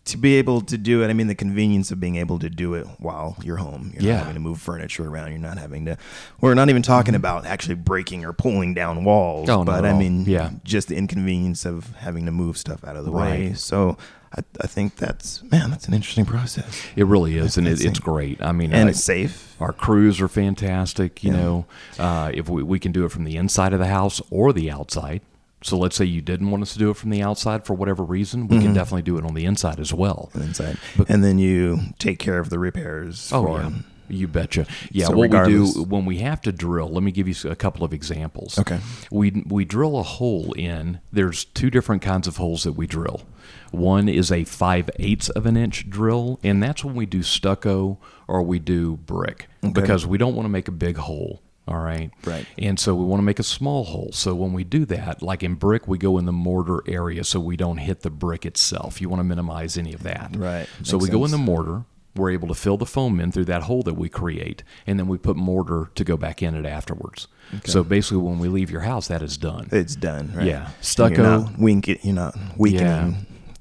to 0.06 0.18
be 0.18 0.36
able 0.36 0.60
to 0.62 0.78
do 0.78 1.02
it, 1.02 1.08
I 1.10 1.14
mean, 1.14 1.28
the 1.28 1.36
convenience 1.36 1.90
of 1.92 2.00
being 2.00 2.18
able 2.18 2.38
to 2.40 2.50
do 2.50 2.74
it 2.74 2.86
while 3.00 3.38
you're 3.42 3.56
home. 3.58 3.92
You're 3.94 4.04
Yeah. 4.04 4.12
not 4.16 4.20
having 4.22 4.34
to 4.36 4.40
move 4.42 4.60
furniture 4.60 5.08
around. 5.08 5.30
You're 5.32 5.40
not 5.40 5.58
having 5.58 5.86
to. 5.86 5.98
We're 6.42 6.54
not 6.56 6.70
even 6.70 6.82
talking 6.82 7.16
about 7.16 7.46
actually 7.46 7.76
breaking 7.76 8.26
or 8.26 8.34
pulling 8.34 8.74
down 8.74 9.06
walls. 9.06 9.48
Oh, 9.50 9.64
but 9.64 9.86
I 9.86 9.94
mean, 9.94 10.26
Yeah. 10.26 10.50
just 10.66 10.90
the 10.90 10.96
inconvenience 10.98 11.66
of 11.66 11.96
having 12.00 12.26
to 12.26 12.32
move 12.32 12.58
stuff 12.58 12.84
out 12.84 12.96
of 12.98 13.06
the 13.06 13.12
way. 13.12 13.54
So. 13.56 13.98
I, 14.36 14.42
I 14.62 14.66
think 14.66 14.96
that's 14.96 15.44
man, 15.52 15.70
that's 15.70 15.88
an 15.88 15.94
interesting 15.94 16.26
process, 16.26 16.82
It 16.96 17.06
really 17.06 17.38
is, 17.38 17.56
and 17.56 17.68
it, 17.68 17.80
it's 17.86 18.00
great. 18.00 18.42
I 18.42 18.52
mean, 18.52 18.74
and 18.74 18.88
I- 18.88 18.90
it's 18.90 19.04
safe. 19.04 19.56
Our 19.60 19.72
crews 19.72 20.20
are 20.20 20.28
fantastic. 20.28 21.24
You 21.24 21.32
Yeah. 21.34 21.38
know, 21.38 21.66
uh, 22.00 22.32
if 22.34 22.50
we, 22.50 22.64
we 22.64 22.80
can 22.80 22.92
do 22.92 23.06
it 23.06 23.12
from 23.12 23.26
the 23.26 23.38
inside 23.38 23.74
of 23.74 23.80
the 23.80 23.86
house 23.86 24.24
or 24.32 24.52
the 24.52 24.72
outside. 24.72 25.22
So 25.64 25.78
let's 25.78 25.96
say 25.96 26.06
you 26.06 26.22
didn't 26.22 26.52
want 26.52 26.62
us 26.64 26.74
to 26.74 26.80
do 26.80 26.90
it 26.90 26.98
from 26.98 27.10
the 27.10 27.22
outside 27.22 27.66
for 27.66 27.74
whatever 27.74 28.04
reason, 28.04 28.48
we 28.48 28.58
Mm-hmm. 28.58 28.66
can 28.66 28.74
definitely 28.74 29.02
do 29.04 29.18
it 29.18 29.26
on 29.26 29.34
the 29.34 29.46
inside 29.46 29.80
as 29.80 29.94
well. 29.94 30.30
inside, 30.36 30.78
But- 30.98 31.10
and 31.10 31.24
then 31.24 31.40
you 31.40 31.80
take 32.00 32.20
care 32.20 32.40
of 32.40 32.50
the 32.50 32.60
repairs. 32.60 33.32
Oh 33.34 33.46
for, 33.46 33.62
yeah, 33.62 33.70
you 34.10 34.28
betcha. 34.28 34.68
Yeah, 34.92 35.06
So 35.08 35.14
what 35.16 35.32
we 35.32 35.40
do 35.46 35.66
when 35.88 36.06
we 36.06 36.18
have 36.20 36.42
to 36.42 36.52
drill. 36.52 36.90
Let 36.90 37.02
me 37.04 37.12
give 37.12 37.28
you 37.28 37.36
a 37.50 37.56
couple 37.56 37.84
of 37.86 37.94
examples. 37.94 38.60
Okay. 38.60 38.80
We 39.10 39.44
we 39.48 39.64
drill 39.66 39.98
a 39.98 40.04
hole 40.04 40.52
in. 40.54 41.00
There's 41.12 41.46
two 41.46 41.70
different 41.70 42.02
kinds 42.02 42.28
of 42.28 42.38
holes 42.38 42.64
that 42.64 42.74
we 42.74 42.86
drill. 42.86 43.22
One 43.72 44.08
is 44.10 44.32
a 44.32 44.44
five 44.44 44.90
eighths 45.00 45.30
of 45.30 45.46
an 45.46 45.56
inch 45.58 45.90
drill, 45.90 46.40
and 46.44 46.62
that's 46.62 46.84
when 46.84 46.94
we 46.96 47.06
do 47.06 47.24
stucco 47.24 47.98
or 48.28 48.44
we 48.44 48.60
do 48.60 48.98
brick 48.98 49.48
because 49.74 50.06
we 50.06 50.18
don't 50.18 50.36
want 50.36 50.46
to 50.46 50.50
make 50.50 50.68
a 50.68 50.72
big 50.72 50.98
hole. 50.98 51.42
All 51.68 51.80
right. 51.80 52.12
Right. 52.26 52.46
And 52.58 52.80
so 52.80 52.94
we 52.94 53.06
want 53.06 53.20
to 53.20 53.24
make 53.24 53.40
a 53.40 53.44
small 53.44 53.86
hole. 53.86 54.12
So 54.12 54.36
when 54.36 54.52
we 54.54 54.64
do 54.64 54.86
that, 54.86 55.22
like 55.22 55.44
in 55.44 55.56
brick, 55.56 55.88
we 55.88 55.98
go 55.98 56.18
in 56.18 56.26
the 56.26 56.34
mortar 56.34 56.84
area 56.88 57.24
so 57.24 57.40
we 57.40 57.56
don't 57.56 57.78
hit 57.78 58.02
the 58.02 58.10
brick 58.10 58.46
itself. 58.46 59.00
You 59.00 59.08
want 59.10 59.22
to 59.22 59.24
minimize 59.24 59.78
any 59.78 59.94
of 59.94 60.04
that. 60.04 60.36
Right. 60.36 60.68
So 60.84 60.98
Makes 60.98 61.04
we 61.04 61.12
go 61.12 61.26
in 61.26 61.32
the 61.32 61.38
mortar. 61.38 61.86
We're 62.16 62.30
able 62.30 62.48
to 62.50 62.54
fill 62.54 62.78
the 62.78 62.86
foam 62.86 63.20
in 63.20 63.32
through 63.32 63.46
that 63.46 63.64
hole 63.64 63.82
that 63.84 63.96
we 63.96 64.08
create, 64.08 64.64
and 64.86 65.00
then 65.00 65.08
we 65.08 65.18
put 65.18 65.36
mortar 65.36 65.90
to 65.96 66.04
go 66.04 66.16
back 66.16 66.44
in 66.44 66.54
it 66.54 66.64
afterwards. 66.64 67.28
So 67.66 67.84
basically, 67.84 68.18
when 68.18 68.38
we 68.38 68.50
leave 68.50 68.70
your 68.70 68.82
house, 68.82 69.08
that 69.08 69.24
is 69.24 69.36
done. 69.36 69.68
it's 69.72 69.96
done. 69.96 70.32
Right? 70.36 70.46
Yeah. 70.46 70.70
Stucco. 70.80 71.16
You're 71.16 71.24
not 71.24 71.58
wink 71.58 71.88
it. 71.90 72.06
You're 72.06 72.14
not 72.14 72.38
weakening 72.56 72.86
Yeah. 72.86 73.14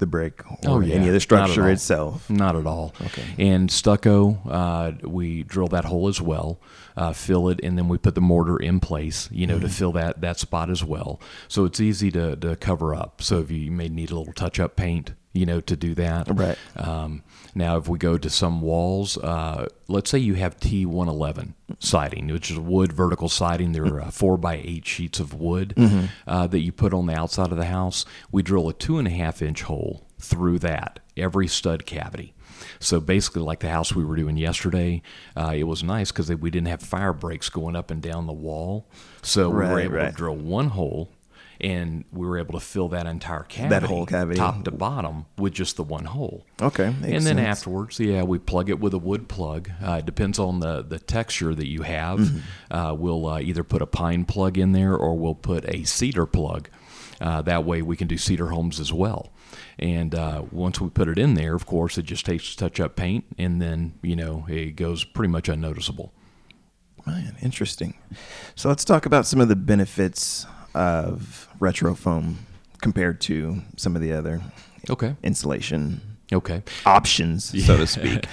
The 0.03 0.07
brick 0.07 0.45
or 0.51 0.59
Oh, 0.67 0.81
yeah. 0.81 0.97
any 0.97 1.07
of 1.09 1.15
the 1.15 1.21
structure 1.21 1.63
all. 1.63 1.69
itself. 1.69 2.29
Not 2.29 2.57
at 2.57 2.67
all. 2.67 2.93
Okay. 3.07 3.23
And 3.39 3.71
stucco, 3.71 4.39
uh, 4.47 4.93
we 5.03 5.43
drill 5.45 5.69
that 5.69 5.87
hole 5.87 6.09
as 6.09 6.21
well, 6.21 6.61
uh, 6.97 7.13
fill 7.15 7.49
it, 7.49 7.61
and 7.63 7.79
then 7.79 7.89
we 7.89 7.97
put 7.97 8.15
the 8.15 8.21
mortar 8.21 8.59
in 8.59 8.81
place, 8.81 9.29
you 9.33 9.47
know, 9.47 9.59
to 9.59 9.67
Mm-hmm. 9.67 9.73
fill 9.75 9.93
that, 9.93 10.21
that 10.21 10.39
spot 10.39 10.69
as 10.69 10.85
well. 10.85 11.21
So 11.49 11.65
it's 11.65 11.81
easy 11.81 12.11
to, 12.11 12.37
to 12.37 12.57
cover 12.57 12.95
up. 12.95 13.23
So 13.23 13.39
if 13.39 13.51
you 13.51 13.71
may 13.71 13.89
need 13.89 14.11
a 14.11 14.17
little 14.19 14.33
touch 14.35 14.61
up 14.61 14.77
paint, 14.77 15.13
you 15.33 15.47
know, 15.47 15.61
to 15.61 15.77
do 15.77 15.95
that. 15.95 16.29
Right. 16.31 16.59
Um, 16.77 17.23
now, 17.55 17.77
if 17.77 17.89
we 17.89 17.99
go 17.99 18.19
to 18.19 18.31
some 18.31 18.61
walls, 18.61 19.19
uh, 19.19 19.67
let's 19.89 20.11
say 20.11 20.19
you 20.19 20.35
have 20.35 20.59
T111 20.59 21.55
siding, 21.79 22.29
which 22.29 22.51
is 22.51 22.59
wood 22.59 22.93
vertical 22.93 23.29
siding. 23.29 23.73
There 23.73 23.87
are 23.87 24.03
uh, 24.03 24.11
four 24.11 24.37
by 24.37 24.57
eight 24.57 24.87
sheets 24.87 25.21
of 25.21 25.35
wood 25.35 25.75
uh, 26.27 26.47
that 26.47 26.61
you 26.61 26.73
put 26.73 26.95
on 26.95 27.07
the 27.07 27.15
outside 27.15 27.51
of 27.51 27.59
the 27.59 27.67
house. 27.67 28.05
We 28.31 28.43
drill 28.43 28.69
a 28.69 28.73
two 28.73 28.99
and 28.99 29.09
a 29.09 29.11
half 29.11 29.43
inch 29.43 29.63
hole 29.63 30.07
through 30.19 30.61
that, 30.61 31.01
every 31.17 31.49
stud 31.49 31.85
cavity. 31.85 32.35
So 32.79 33.01
basically, 33.01 33.43
like 33.43 33.61
the 33.61 33.71
house 33.71 33.95
we 33.95 34.05
were 34.05 34.17
doing 34.17 34.37
yesterday, 34.37 35.03
uh, 35.37 35.53
it 35.55 35.65
was 35.65 35.83
nice 35.83 36.13
because 36.13 36.33
we 36.35 36.51
didn't 36.51 36.69
have 36.69 36.83
fire 36.83 37.13
breaks 37.13 37.49
going 37.49 37.77
up 37.77 37.91
and 37.91 38.01
down 38.01 38.27
the 38.27 38.33
wall. 38.33 38.87
So 39.23 39.51
we 39.51 39.57
were 39.57 39.81
able 39.81 39.97
right. 39.97 40.11
to 40.11 40.17
drill 40.17 40.37
one 40.37 40.69
hole. 40.69 41.11
And 41.63 42.05
we 42.11 42.27
were 42.27 42.39
able 42.39 42.55
to 42.55 42.61
fill 42.65 42.89
that 42.89 43.07
entire 43.07 43.45
cavity, 43.45 43.71
that 43.81 43.83
whole 43.85 44.05
cavity. 44.05 44.37
top 44.39 44.65
to 44.65 44.73
bottom, 44.73 45.27
with 45.39 45.53
just 45.55 45.77
the 45.77 45.85
one 45.85 46.07
hole 46.07 46.45
Okay. 46.61 46.87
and 46.87 47.05
then 47.05 47.23
sense. 47.23 47.39
afterwards, 47.39 48.01
yeah, 48.01 48.25
we 48.25 48.39
plug 48.41 48.69
it 48.69 48.81
with 48.81 48.93
a 48.95 48.99
wood 48.99 49.29
plug. 49.29 49.71
Uh, 49.81 49.93
it 50.01 50.07
depends 50.07 50.41
on 50.41 50.59
the, 50.59 50.83
the 50.83 50.99
texture 50.99 51.55
that 51.55 51.69
you 51.69 51.83
have. 51.83 52.19
Mm-hmm. 52.19 52.75
Uh, 52.77 52.95
we'll 52.95 53.27
uh, 53.27 53.39
either 53.41 53.63
put 53.63 53.81
a 53.81 53.87
pine 53.87 54.25
plug 54.25 54.59
in 54.59 54.73
there 54.73 54.97
or 54.97 55.17
we'll 55.17 55.37
put 55.37 55.65
a 55.69 55.85
cedar 55.85 56.27
plug. 56.27 56.69
Uh, 57.21 57.41
that 57.43 57.65
way 57.65 57.81
we 57.83 57.97
can 57.97 58.09
do 58.09 58.19
cedar 58.19 58.49
homes 58.49 58.81
as 58.81 58.93
well. 58.93 59.33
And 59.79 60.17
uh, 60.17 60.43
once 60.51 60.81
we 60.81 60.89
put 60.91 61.07
it 61.07 61.17
in 61.19 61.35
there, 61.35 61.55
of 61.55 61.65
course, 61.67 61.97
it 61.97 62.03
just 62.07 62.27
takes 62.27 62.57
touch 62.57 62.81
up 62.81 62.97
paint 62.97 63.25
and 63.39 63.63
then, 63.63 63.95
you 64.03 64.17
know, 64.17 64.47
it 64.49 64.73
goes 64.75 65.05
pretty 65.05 65.31
much 65.31 65.49
unnoticeable. 65.49 66.13
Man, 67.07 67.37
interesting. 67.41 67.95
So 68.57 68.69
let's 68.69 68.85
talk 68.85 69.07
about 69.07 69.27
some 69.27 69.41
of 69.41 69.49
the 69.49 69.57
benefits 69.57 70.47
of 70.75 71.49
retro 71.61 71.95
foam 71.95 72.39
compared 72.81 73.21
to 73.23 73.63
some 73.77 73.95
of 73.97 74.03
the 74.03 74.13
other 74.13 74.41
Okay. 74.91 75.15
insulation 75.23 76.01
Okay. 76.33 76.63
options, 76.87 77.45
so 77.67 77.77
to 77.77 77.87
speak. 77.97 78.27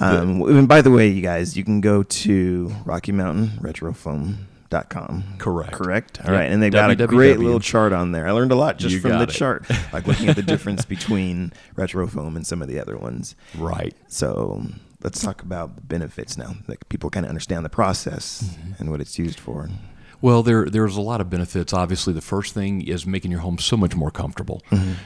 um, 0.00 0.42
and 0.42 0.68
by 0.68 0.82
the 0.82 0.90
way, 0.90 1.08
you 1.08 1.22
guys, 1.22 1.56
you 1.56 1.64
can 1.64 1.80
go 1.80 2.02
to 2.02 2.72
Rocky 2.84 3.10
Mountain 3.12 3.52
Retrofoam.com. 3.60 5.24
Correct. 5.38 5.72
Correct. 5.72 6.20
All 6.24 6.32
right, 6.32 6.44
and 6.50 6.62
they've 6.62 6.70
got 6.72 6.90
a 6.90 7.06
great 7.06 7.38
little 7.38 7.60
chart 7.60 7.92
on 7.92 8.12
there. 8.12 8.26
I 8.28 8.32
learned 8.32 8.52
a 8.52 8.56
lot 8.56 8.78
just 8.78 8.94
You 8.94 9.00
from 9.00 9.12
the 9.12 9.22
it. 9.22 9.30
chart, 9.30 9.64
like 9.92 10.06
looking 10.06 10.28
at 10.28 10.36
the 10.36 10.42
difference 10.54 10.84
between 10.84 11.52
retro 11.74 12.06
foam 12.06 12.36
and 12.36 12.46
some 12.46 12.60
of 12.62 12.68
the 12.68 12.78
other 12.78 12.96
ones. 12.98 13.34
Right. 13.56 13.94
So 14.08 14.66
let's 15.02 15.20
talk 15.22 15.42
about 15.42 15.74
the 15.76 15.80
benefits 15.82 16.36
now, 16.36 16.54
that 16.66 16.86
people 16.90 17.08
kind 17.10 17.24
of 17.24 17.30
understand 17.30 17.64
the 17.64 17.70
process 17.70 18.42
Mm-hmm. 18.42 18.72
and 18.78 18.90
what 18.90 19.00
it's 19.00 19.18
used 19.18 19.40
for. 19.40 19.70
Well, 20.20 20.42
there 20.42 20.64
there's 20.66 20.96
a 20.96 21.00
lot 21.00 21.20
of 21.20 21.30
benefits. 21.30 21.72
Obviously, 21.72 22.12
the 22.12 22.20
first 22.20 22.54
thing 22.54 22.82
is 22.86 23.06
making 23.06 23.30
your 23.30 23.40
home 23.40 23.58
so 23.58 23.76
much 23.76 23.94
more 23.94 24.10
comfortable. 24.10 24.62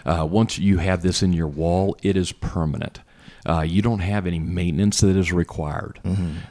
Uh, 0.07 0.27
once 0.31 0.59
you 0.59 0.79
have 0.79 1.03
this 1.03 1.23
in 1.23 1.33
your 1.33 1.49
wall, 1.49 1.97
it 2.03 2.17
is 2.17 2.33
permanent. 2.33 3.01
Uh, 3.45 3.61
you 3.61 3.83
don't 3.83 3.99
have 4.01 4.27
any 4.27 4.39
maintenance 4.39 5.01
that 5.01 5.17
is 5.17 5.33
required. 5.33 5.99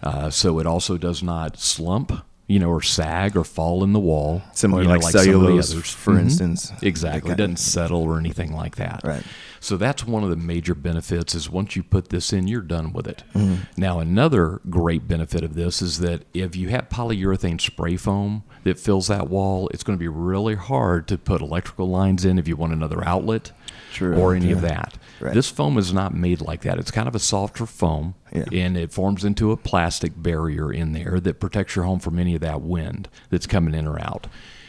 Uh, 0.04 0.30
so 0.30 0.60
it 0.60 0.68
also 0.68 0.98
does 0.98 1.24
not 1.24 1.58
slump, 1.58 2.12
you 2.48 2.60
know, 2.60 2.70
or 2.70 2.82
sag 2.82 3.38
or 3.38 3.44
fall 3.46 3.84
in 3.84 3.94
the 3.94 4.00
wall. 4.00 4.42
Similar 4.54 4.82
you 4.82 4.88
to 4.90 4.94
know, 4.96 5.00
like 5.00 5.12
some 5.12 5.20
of 5.22 5.26
the 5.26 5.32
cellulose, 5.32 5.72
others. 5.74 5.90
for 5.92 6.14
Mhm. 6.14 6.20
instance. 6.20 6.72
Exactly. 6.82 7.32
It 7.32 7.38
doesn't 7.38 7.60
settle 7.60 8.02
or 8.04 8.20
anything 8.20 8.54
like 8.54 8.76
that. 8.76 9.02
Right. 9.06 9.24
So 9.64 9.78
that's 9.78 10.04
one 10.04 10.24
of 10.24 10.32
the 10.32 10.36
major 10.36 10.74
benefits 10.74 11.36
is 11.36 11.48
once 11.48 11.76
you 11.76 11.84
put 11.84 12.10
this 12.10 12.34
in, 12.34 12.48
you're 12.48 12.62
done 12.62 12.92
with 12.94 13.08
it. 13.08 13.24
Mm-hmm. 13.36 13.62
Now, 13.80 14.00
another 14.00 14.60
great 14.72 15.08
benefit 15.08 15.44
of 15.44 15.54
this 15.54 15.84
is 15.84 16.00
that 16.00 16.24
if 16.34 16.56
you 16.56 16.70
have 16.70 16.90
polyurethane 16.90 17.62
spray 17.62 17.96
foam 17.96 18.42
that 18.64 18.80
fills 18.80 19.08
that 19.10 19.30
wall, 19.30 19.70
it's 19.72 19.84
going 19.84 19.98
to 19.98 20.02
be 20.02 20.08
really 20.08 20.56
hard 20.56 21.08
to 21.10 21.18
put 21.18 21.42
electrical 21.42 21.88
lines 21.88 22.26
in 22.26 22.40
if 22.40 22.48
you 22.48 22.56
want 22.56 22.74
another 22.74 23.08
outlet 23.08 23.52
True, 23.94 24.18
or 24.18 24.34
any 24.34 24.52
of 24.52 24.62
that. 24.62 24.98
Right. 25.20 25.36
This 25.36 25.52
foam 25.52 25.78
is 25.78 25.94
not 25.94 26.16
made 26.16 26.42
like 26.42 26.62
that. 26.62 26.80
It's 26.80 26.90
kind 26.90 27.08
of 27.08 27.14
a 27.14 27.20
softer 27.20 27.68
foam, 27.68 28.16
Yeah. 28.34 28.46
and 28.52 28.76
it 28.76 28.92
forms 28.92 29.24
into 29.24 29.52
a 29.52 29.58
plastic 29.58 30.14
barrier 30.16 30.74
in 30.74 30.94
there 30.94 31.20
that 31.20 31.40
protects 31.40 31.76
your 31.76 31.86
home 31.86 32.00
from 32.00 32.18
any 32.18 32.34
of 32.34 32.42
that 32.42 32.62
wind 32.62 33.10
that's 33.30 33.46
coming 33.46 33.76
in 33.76 33.88
or 33.88 34.00
out. 34.02 34.26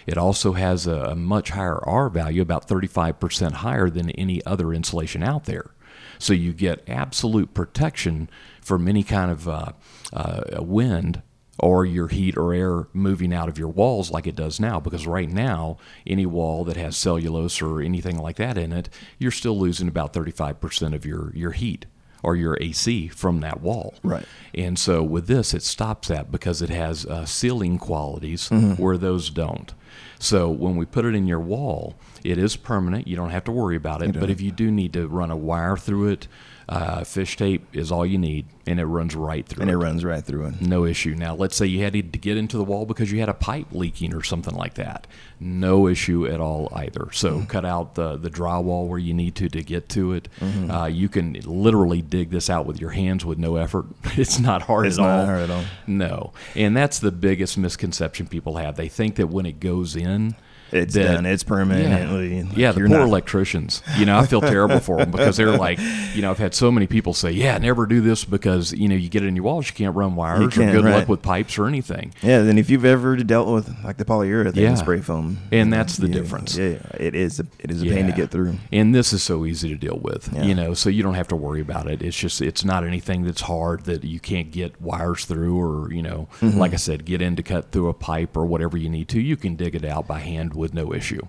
It 0.07 0.19
also 0.19 0.53
has 0.53 0.87
a, 0.87 0.97
a 0.97 1.15
much 1.15 1.51
higher 1.51 1.79
R 1.87 2.09
value, 2.09 2.43
about 2.43 2.69
35% 2.69 3.53
higher 3.53 3.89
than 3.91 4.11
any 4.11 4.45
other 4.45 4.73
insulation 4.73 5.23
out 5.23 5.45
there. 5.45 5.71
So 6.19 6.33
you 6.33 6.53
get 6.53 6.89
absolute 6.89 7.53
protection 7.55 8.31
from 8.61 8.87
any 8.87 9.03
kind 9.03 9.31
of 9.31 9.49
uh, 9.49 9.73
uh, 10.13 10.63
wind 10.63 11.23
or 11.59 11.85
your 11.85 12.09
heat 12.09 12.37
or 12.37 12.55
air 12.55 12.87
moving 12.93 13.33
out 13.33 13.49
of 13.49 13.59
your 13.59 13.69
walls 13.69 14.11
like 14.11 14.27
it 14.27 14.37
does 14.37 14.59
now. 14.59 14.81
Because 14.81 15.07
right 15.07 15.29
now, 15.29 15.79
any 16.07 16.27
wall 16.27 16.65
that 16.65 16.77
has 16.77 16.97
cellulose 16.97 17.61
or 17.61 17.81
anything 17.81 18.19
like 18.19 18.37
that 18.37 18.57
in 18.57 18.73
it, 18.73 18.89
you're 19.19 19.31
still 19.31 19.59
losing 19.59 19.89
about 19.89 20.13
35% 20.13 20.95
of 20.95 21.05
your, 21.05 21.33
your 21.35 21.53
heat 21.53 21.87
or 22.23 22.37
your 22.37 22.57
AC 22.61 23.09
from 23.09 23.41
that 23.41 23.61
wall. 23.61 23.95
Right. 24.03 24.25
And 24.55 24.79
so 24.79 25.03
with 25.03 25.27
this, 25.27 25.55
it 25.55 25.63
stops 25.63 26.09
that 26.09 26.31
because 26.31 26.63
it 26.63 26.71
has 26.71 27.05
uh, 27.05 27.27
sealing 27.27 27.79
qualities 27.79 28.49
where 28.77 28.97
those 28.97 29.31
don't. 29.31 29.75
So 30.23 30.49
when 30.51 30.77
we 30.77 30.87
put 30.87 31.05
it 31.05 31.17
in 31.17 31.27
your 31.27 31.41
wall, 31.41 31.97
it 32.23 32.39
is 32.39 32.55
permanent. 32.55 33.09
You 33.09 33.17
don't 33.17 33.31
have 33.31 33.43
to 33.45 33.51
worry 33.51 33.75
about 33.75 34.03
it. 34.03 34.13
But 34.21 34.31
if 34.31 34.41
you 34.41 34.53
do 34.53 34.71
need 34.71 34.93
to 34.93 35.09
run 35.09 35.33
a 35.33 35.37
wire 35.37 35.77
through 35.77 36.11
it, 36.11 36.29
uh, 36.69 37.05
fish 37.05 37.37
tape 37.37 37.67
is 37.73 37.91
all 37.93 38.07
you 38.07 38.19
need, 38.19 38.47
and 38.67 38.79
it 38.81 38.85
runs 38.87 39.15
right 39.17 39.47
through 39.47 39.63
And 39.63 39.71
it. 39.71 39.75
it 39.75 39.77
runs 39.79 40.05
right 40.05 40.25
through 40.25 40.47
it. 40.47 40.61
No 40.61 40.85
issue. 40.85 41.15
Now, 41.15 41.35
let's 41.35 41.57
say 41.57 41.67
you 41.67 41.83
had 41.83 41.93
to 41.95 42.03
get 42.03 42.37
into 42.37 42.57
the 42.57 42.65
wall 42.65 42.87
because 42.87 43.11
you 43.13 43.21
had 43.21 43.29
a 43.29 43.35
pipe 43.35 43.67
leaking 43.73 44.15
or 44.15 44.23
something 44.23 44.55
like 44.55 44.75
that. 44.75 45.07
No 45.41 45.89
issue 45.89 46.27
at 46.27 46.41
all 46.41 46.69
either. 46.75 47.09
So 47.13 47.33
Mm-hmm. 47.33 47.45
cut 47.47 47.65
out 47.65 47.95
the, 47.95 48.17
the 48.17 48.31
drywall 48.31 48.87
where 48.87 48.99
you 48.99 49.13
need 49.15 49.35
to 49.37 49.49
to 49.49 49.63
get 49.63 49.89
to 49.91 50.13
it. 50.13 50.29
Mm-hmm. 50.41 50.71
Uh, 50.71 50.87
you 50.87 51.09
can 51.09 51.33
literally 51.45 52.03
dig 52.03 52.31
this 52.31 52.49
out 52.51 52.67
with 52.67 52.81
your 52.81 52.91
hands 52.91 53.25
with 53.25 53.39
no 53.39 53.57
effort. 53.57 53.87
It's 54.17 54.39
not 54.39 54.63
hard 54.63 54.87
It's 54.87 54.99
at 54.99 55.03
not 55.03 55.21
all. 55.21 55.27
hard 55.27 55.41
at 55.41 55.51
all. 55.51 55.65
No. 55.87 56.33
And 56.55 56.77
that's 56.77 56.99
the 57.01 57.11
biggest 57.11 57.59
misconception 57.59 58.27
people 58.29 58.57
have. 58.59 58.77
They 58.77 58.89
think 58.89 59.17
that 59.17 59.27
when 59.29 59.47
it 59.47 59.59
goes 59.59 59.97
in, 59.97 60.37
It's 60.73 60.95
that- 60.95 61.05
done. 61.05 61.27
It's 61.27 61.43
permanently. 61.43 62.37
yeah, 62.39 62.43
like, 62.45 62.57
yeah 62.57 62.73
the 62.73 62.81
poor 62.81 62.89
not- 62.89 63.01
electricians. 63.03 63.83
You 63.99 64.07
know, 64.07 64.19
I 64.19 64.27
feel 64.27 64.41
terrible 64.41 64.81
for 64.81 64.97
them 64.99 65.11
because 65.11 65.37
they're 65.37 65.57
like, 65.57 65.79
you 66.15 66.23
know, 66.23 66.31
I've 66.31 66.39
had 66.39 66.55
so 66.55 66.71
many 66.73 66.87
people 66.87 67.15
say, 67.15 67.31
"Yeah, 67.31 67.59
never 67.59 67.87
do 67.87 68.01
this 68.01 68.25
because 68.25 68.73
you 68.73 68.89
know 68.89 68.95
you 68.95 69.09
get 69.09 69.23
it 69.23 69.27
in 69.27 69.37
your 69.37 69.45
walls, 69.45 69.67
you 69.69 69.75
can't 69.75 69.95
run 69.95 70.15
wires, 70.17 70.41
or 70.47 70.51
can't, 70.51 70.73
good 70.73 70.85
right. 70.85 70.95
luck 71.01 71.09
with 71.09 71.23
pipes 71.23 71.59
or 71.59 71.67
anything." 71.67 72.13
Yeah, 72.23 72.39
and 72.41 72.59
if 72.59 72.71
you've 72.71 72.85
ever 72.85 73.17
dealt 73.17 73.49
with 73.49 73.73
like 73.85 73.97
the 73.99 74.05
polyurethane 74.05 74.57
Yeah. 74.57 74.75
spray 74.75 75.01
foam, 75.01 75.39
And 75.51 75.73
that's 75.73 75.97
the 75.97 76.07
yeah, 76.09 76.15
difference. 76.15 76.57
Yeah, 76.57 76.79
it 76.99 77.15
is. 77.15 77.41
A, 77.41 77.47
it 77.59 77.71
is 77.71 77.83
a 77.83 77.87
pain 77.87 78.07
to 78.07 78.13
get 78.13 78.31
through. 78.31 78.55
And 78.73 78.95
this 78.95 79.13
is 79.13 79.23
so 79.23 79.45
easy 79.47 79.69
to 79.69 79.75
deal 79.77 79.99
with, 80.03 80.31
you 80.43 80.55
know, 80.55 80.75
so 80.75 80.89
you 80.91 81.03
don't 81.03 81.15
have 81.15 81.29
to 81.29 81.37
worry 81.37 81.61
about 81.61 81.87
it. 81.89 82.03
It's 82.03 82.17
just, 82.17 82.41
it's 82.41 82.65
not 82.65 82.85
anything 82.85 83.23
that's 83.25 83.43
hard 83.43 83.85
that 83.85 84.05
you 84.05 84.21
can't 84.21 84.51
get 84.51 84.81
wires 84.81 85.25
through 85.25 85.59
or, 85.61 85.93
you 85.93 86.03
know, 86.03 86.29
Mm-hmm. 86.41 86.59
like 86.59 86.73
I 86.73 86.77
said, 86.77 87.05
get 87.05 87.21
in 87.23 87.37
to 87.37 87.43
cut 87.43 87.71
through 87.73 87.89
a 87.89 87.95
pipe 87.95 88.37
or 88.37 88.45
whatever 88.47 88.77
you 88.77 88.89
need 88.89 89.09
to. 89.11 89.21
You 89.21 89.37
can 89.37 89.55
dig 89.57 89.75
it 89.75 89.85
out 89.85 90.07
by 90.09 90.19
hand 90.21 90.55
with 90.63 90.73
no 90.73 90.95
issue. 90.95 91.21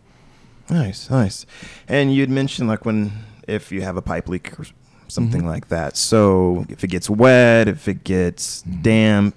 Nice, 0.69 1.09
nice. 1.09 1.45
And 1.89 2.13
you'd 2.15 2.29
mentioned 2.29 2.69
like 2.69 2.85
when 2.85 3.11
if 3.47 3.71
you 3.73 3.81
have 3.81 3.97
a 3.97 4.01
pipe 4.01 4.29
leak 4.29 4.57
or 4.57 4.65
something 5.09 5.41
Mm-hmm. 5.41 5.49
like 5.49 5.67
that. 5.67 5.97
So 5.97 6.65
if 6.69 6.83
it 6.85 6.87
gets 6.87 7.09
wet, 7.09 7.67
if 7.67 7.87
it 7.89 8.03
gets 8.05 8.61
Mm-hmm. 8.63 8.81
damp, 8.81 9.35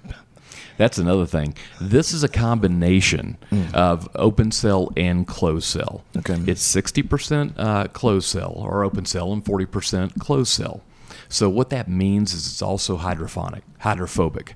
That's 0.77 0.99
another 0.99 1.25
thing. 1.25 1.55
This 1.81 2.13
is 2.13 2.23
a 2.23 2.27
combination 2.29 3.37
Mm. 3.51 3.73
of 3.73 4.07
open 4.15 4.51
cell 4.51 4.91
and 4.95 5.25
closed 5.27 5.65
cell. 5.65 6.03
Okay. 6.15 6.37
It's 6.45 6.61
60% 6.75 7.53
uh, 7.57 7.87
closed 7.87 8.27
cell 8.29 8.53
or 8.55 8.83
open 8.83 9.05
cell 9.05 9.33
and 9.33 9.43
40% 9.43 10.19
closed 10.19 10.51
cell. 10.51 10.81
So 11.29 11.49
what 11.49 11.71
that 11.71 11.87
means 11.89 12.31
is 12.33 12.45
it's 12.47 12.61
also 12.61 12.97
hydrophonic, 12.97 13.63
hydrophobic. 13.79 14.53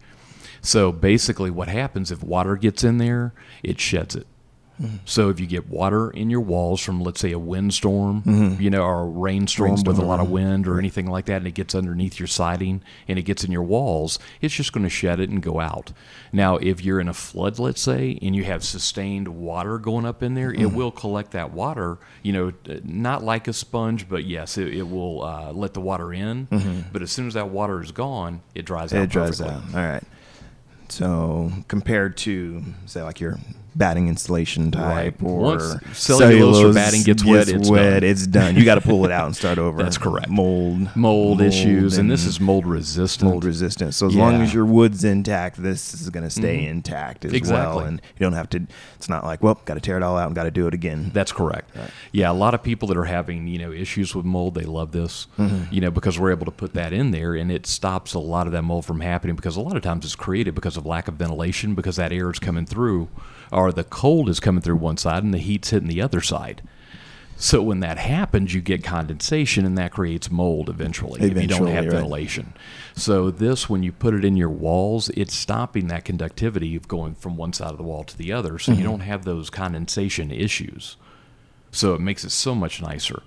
So 0.61 0.91
basically 0.91 1.49
what 1.49 1.67
happens 1.69 2.11
if 2.11 2.23
water 2.23 2.55
gets 2.55 2.83
in 2.83 2.99
there, 2.99 3.33
it 3.63 3.79
sheds 3.79 4.15
it. 4.15 4.27
So 5.05 5.29
if 5.29 5.39
you 5.39 5.47
get 5.47 5.69
water 5.69 6.09
in 6.11 6.29
your 6.29 6.41
walls 6.41 6.81
from, 6.81 7.01
let's 7.01 7.19
say, 7.19 7.31
a 7.31 7.39
windstorm, 7.39 8.23
mm-hmm. 8.23 8.61
you 8.61 8.69
know, 8.69 8.83
or 8.83 9.01
a 9.01 9.05
rainstorm, 9.05 9.71
with 9.71 9.97
a 9.97 10.05
lot 10.05 10.19
of 10.19 10.29
wind 10.29 10.67
or 10.67 10.79
anything 10.79 11.07
like 11.07 11.25
that, 11.25 11.37
and 11.37 11.47
it 11.47 11.53
gets 11.53 11.75
underneath 11.75 12.19
your 12.19 12.27
siding 12.27 12.81
and 13.07 13.17
it 13.17 13.23
gets 13.23 13.43
in 13.43 13.51
your 13.51 13.63
walls, 13.63 14.19
it's 14.41 14.53
just 14.53 14.73
going 14.73 14.83
to 14.83 14.89
shed 14.89 15.19
it 15.19 15.29
and 15.29 15.41
go 15.41 15.59
out. 15.59 15.91
Now, 16.33 16.57
if 16.57 16.83
you're 16.83 16.99
in 16.99 17.07
a 17.07 17.13
flood, 17.13 17.59
let's 17.59 17.81
say, 17.81 18.17
and 18.21 18.35
you 18.35 18.43
have 18.43 18.63
sustained 18.63 19.27
water 19.27 19.77
going 19.77 20.05
up 20.05 20.23
in 20.23 20.33
there, 20.33 20.51
it 20.51 20.59
mm-hmm. 20.59 20.75
will 20.75 20.91
collect 20.91 21.31
that 21.31 21.51
water. 21.51 21.97
You 22.23 22.33
know, 22.33 22.53
not 22.83 23.23
like 23.23 23.47
a 23.47 23.53
sponge, 23.53 24.07
but 24.07 24.25
yes, 24.25 24.57
it, 24.57 24.73
it 24.73 24.89
will 24.89 25.23
uh, 25.23 25.51
let 25.51 25.73
the 25.73 25.81
water 25.81 26.13
in. 26.13 26.47
Mm-hmm. 26.47 26.89
But 26.91 27.01
as 27.01 27.11
soon 27.11 27.27
as 27.27 27.33
that 27.33 27.49
water 27.49 27.81
is 27.81 27.91
gone, 27.91 28.41
it 28.55 28.65
dries 28.65 28.93
out. 28.93 29.03
it 29.03 29.09
dries 29.09 29.39
perfectly. 29.39 29.73
out. 29.73 29.83
All 29.83 29.91
right. 29.91 30.03
So 30.89 31.51
compared 31.67 32.17
to 32.17 32.63
say 32.85 33.01
like 33.01 33.21
your 33.21 33.39
batting 33.75 34.07
insulation 34.09 34.71
type 34.71 35.21
Right. 35.21 35.29
or 35.29 35.37
Once 35.39 35.75
cellulose 35.93 36.61
or 36.61 36.73
batting 36.73 37.03
gets 37.03 37.23
wet, 37.23 37.47
it's 37.47 37.69
wet, 37.69 38.01
done. 38.01 38.09
it's 38.09 38.27
done. 38.27 38.55
You 38.55 38.65
got 38.65 38.75
to 38.75 38.81
pull 38.81 39.05
it 39.05 39.11
out 39.11 39.27
and 39.27 39.35
start 39.35 39.57
over. 39.65 39.81
That's 39.81 39.97
correct. 39.97 40.29
Mold, 40.29 40.93
mold, 40.95 41.41
issues, 41.41 41.97
and, 41.97 42.11
this 42.11 42.25
is 42.25 42.39
mold 42.39 42.65
resistant. 42.65 43.31
mold 43.31 43.45
resistant. 43.45 43.93
So 43.93 44.07
as 44.07 44.15
long 44.15 44.41
as 44.41 44.53
your 44.53 44.65
wood's 44.65 45.03
intact, 45.03 45.61
this 45.61 45.93
is 45.93 46.09
going 46.09 46.23
to 46.23 46.29
stay 46.29 46.65
intact 46.65 47.23
as 47.25 47.49
well. 47.49 47.79
And 47.79 48.01
you 48.17 48.23
don't 48.25 48.33
have 48.33 48.49
to. 48.49 48.67
It's 48.95 49.07
not 49.09 49.23
like, 49.23 49.41
well, 49.41 49.59
got 49.65 49.75
to 49.75 49.79
tear 49.79 49.97
it 49.97 50.03
all 50.03 50.17
out 50.17 50.27
and 50.27 50.35
got 50.35 50.43
to 50.43 50.51
do 50.51 50.67
it 50.67 50.73
again. 50.73 51.11
That's 51.13 51.31
correct. 51.31 51.69
Yeah, 52.11 52.29
a 52.29 52.33
lot 52.33 52.53
of 52.53 52.61
people 52.63 52.87
that 52.89 52.97
are 52.97 53.05
having 53.05 53.47
you 53.47 53.57
know 53.59 53.71
issues 53.71 54.13
with 54.13 54.25
mold, 54.25 54.55
they 54.55 54.63
love 54.63 54.91
this, 54.91 55.27
Mm-hmm. 55.37 55.73
you 55.73 55.81
know, 55.81 55.91
because 55.91 56.19
we're 56.19 56.31
able 56.31 56.45
to 56.45 56.51
put 56.51 56.73
that 56.73 56.91
in 56.93 57.11
there, 57.11 57.33
and 57.35 57.51
it 57.51 57.65
stops 57.65 58.13
a 58.13 58.19
lot 58.19 58.47
of 58.47 58.53
that 58.53 58.63
mold 58.63 58.85
from 58.85 58.99
happening. 58.99 59.35
Because 59.35 59.55
a 59.55 59.61
lot 59.61 59.75
of 59.77 59.81
times 59.81 60.03
it's 60.05 60.15
created 60.15 60.53
because 60.55 60.75
of 60.77 60.85
lack 60.85 61.07
of 61.07 61.13
ventilation, 61.15 61.73
because 61.75 61.95
that 61.95 62.11
air 62.11 62.29
is 62.29 62.39
coming 62.39 62.65
through, 62.65 63.07
or 63.51 63.71
the 63.71 63.83
cold 63.83 64.29
is 64.29 64.39
coming 64.39 64.61
through 64.61 64.77
one 64.77 64.97
side 64.97 65.23
and 65.23 65.33
the 65.33 65.37
heat's 65.39 65.69
hitting 65.71 65.87
the 65.87 66.01
other 66.01 66.21
side. 66.21 66.61
So 67.37 67.63
when 67.63 67.79
that 67.79 67.97
happens, 67.97 68.53
you 68.53 68.61
get 68.61 68.83
condensation, 68.83 69.65
and 69.65 69.75
that 69.75 69.91
creates 69.91 70.29
mold 70.29 70.69
eventually, 70.69 71.21
if 71.21 71.41
you 71.41 71.47
don't 71.47 71.65
have 71.67 71.85
right. 71.85 71.93
ventilation. 71.93 72.53
So 72.95 73.31
this, 73.31 73.67
when 73.67 73.81
you 73.81 73.91
put 73.91 74.13
it 74.13 74.23
in 74.23 74.37
your 74.37 74.49
walls, 74.49 75.09
it's 75.09 75.33
stopping 75.33 75.87
that 75.87 76.05
conductivity 76.05 76.75
of 76.75 76.87
going 76.87 77.15
from 77.15 77.37
one 77.37 77.51
side 77.51 77.71
of 77.71 77.77
the 77.77 77.83
wall 77.83 78.03
to 78.03 78.15
the 78.15 78.31
other, 78.31 78.59
so 78.59 78.71
Mm-hmm. 78.71 78.81
you 78.81 78.87
don't 78.87 78.99
have 78.99 79.25
those 79.25 79.49
condensation 79.49 80.29
issues. 80.29 80.97
So 81.71 81.95
it 81.95 82.01
makes 82.01 82.23
it 82.23 82.29
so 82.29 82.53
much 82.53 82.79
nicer, 82.79 83.23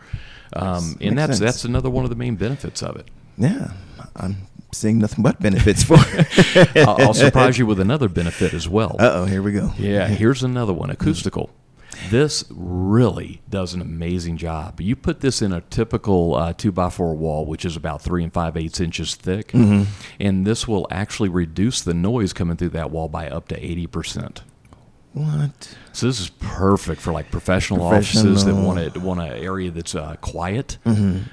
um, 0.53 0.97
and 1.01 1.19
that's 1.19 1.39
sense. 1.39 1.41
that's 1.41 1.65
another 1.65 1.91
one 1.91 2.05
of 2.05 2.11
the 2.11 2.17
main 2.17 2.37
benefits 2.37 2.85
of 2.85 2.95
it. 2.97 3.09
Yeah, 3.37 3.73
I'm 4.15 4.47
seeing 4.75 4.99
nothing 4.99 5.23
but 5.23 5.41
benefits 5.41 5.83
for. 5.83 5.97
it. 5.99 6.77
I'll, 6.89 7.01
I'll 7.01 7.15
surprise 7.15 7.59
you 7.59 7.67
with 7.67 7.81
another 7.89 8.09
benefit 8.09 8.53
as 8.55 8.69
well. 8.69 8.97
Uh 8.99 9.11
oh, 9.15 9.25
here 9.25 9.43
we 9.43 9.53
go. 9.53 9.73
Yeah, 9.79 10.07
here's 10.09 10.43
another 10.43 10.73
one 10.73 10.91
acoustical. 10.91 11.51
This 12.11 12.45
really 12.51 13.41
does 13.49 13.73
an 13.73 13.81
amazing 13.81 14.37
job. 14.37 14.81
You 14.81 14.97
put 14.97 15.21
this 15.21 15.41
in 15.41 15.53
a 15.53 15.61
typical 15.63 16.35
uh, 16.35 16.53
two 16.53 16.73
by 16.73 16.91
four 16.91 17.15
wall, 17.15 17.47
which 17.47 17.65
is 17.65 17.77
about 17.77 18.03
three 18.03 18.23
and 18.25 18.33
five 18.33 18.57
eighths 18.57 18.81
inches 18.81 19.15
thick, 19.15 19.55
and 19.55 20.45
this 20.45 20.67
will 20.69 20.89
actually 20.91 21.29
reduce 21.29 21.81
the 21.83 21.95
noise 21.95 22.33
coming 22.33 22.57
through 22.57 22.71
that 22.71 22.91
wall 22.91 23.09
by 23.09 23.29
up 23.29 23.47
to 23.49 23.65
eighty 23.65 23.87
percent. 23.87 24.43
What? 25.15 25.77
So 25.93 26.09
this 26.09 26.19
is 26.21 26.31
perfect 26.41 27.01
for 27.01 27.13
like 27.13 27.31
professional, 27.31 27.83
offices 27.85 28.45
that 28.45 28.51
Professional. 28.51 28.67
want 28.67 28.79
it 28.81 28.97
want 28.97 29.21
an 29.21 29.29
area 29.29 29.71
that's 29.71 29.95
uh, 29.95 30.17
quiet, 30.21 30.79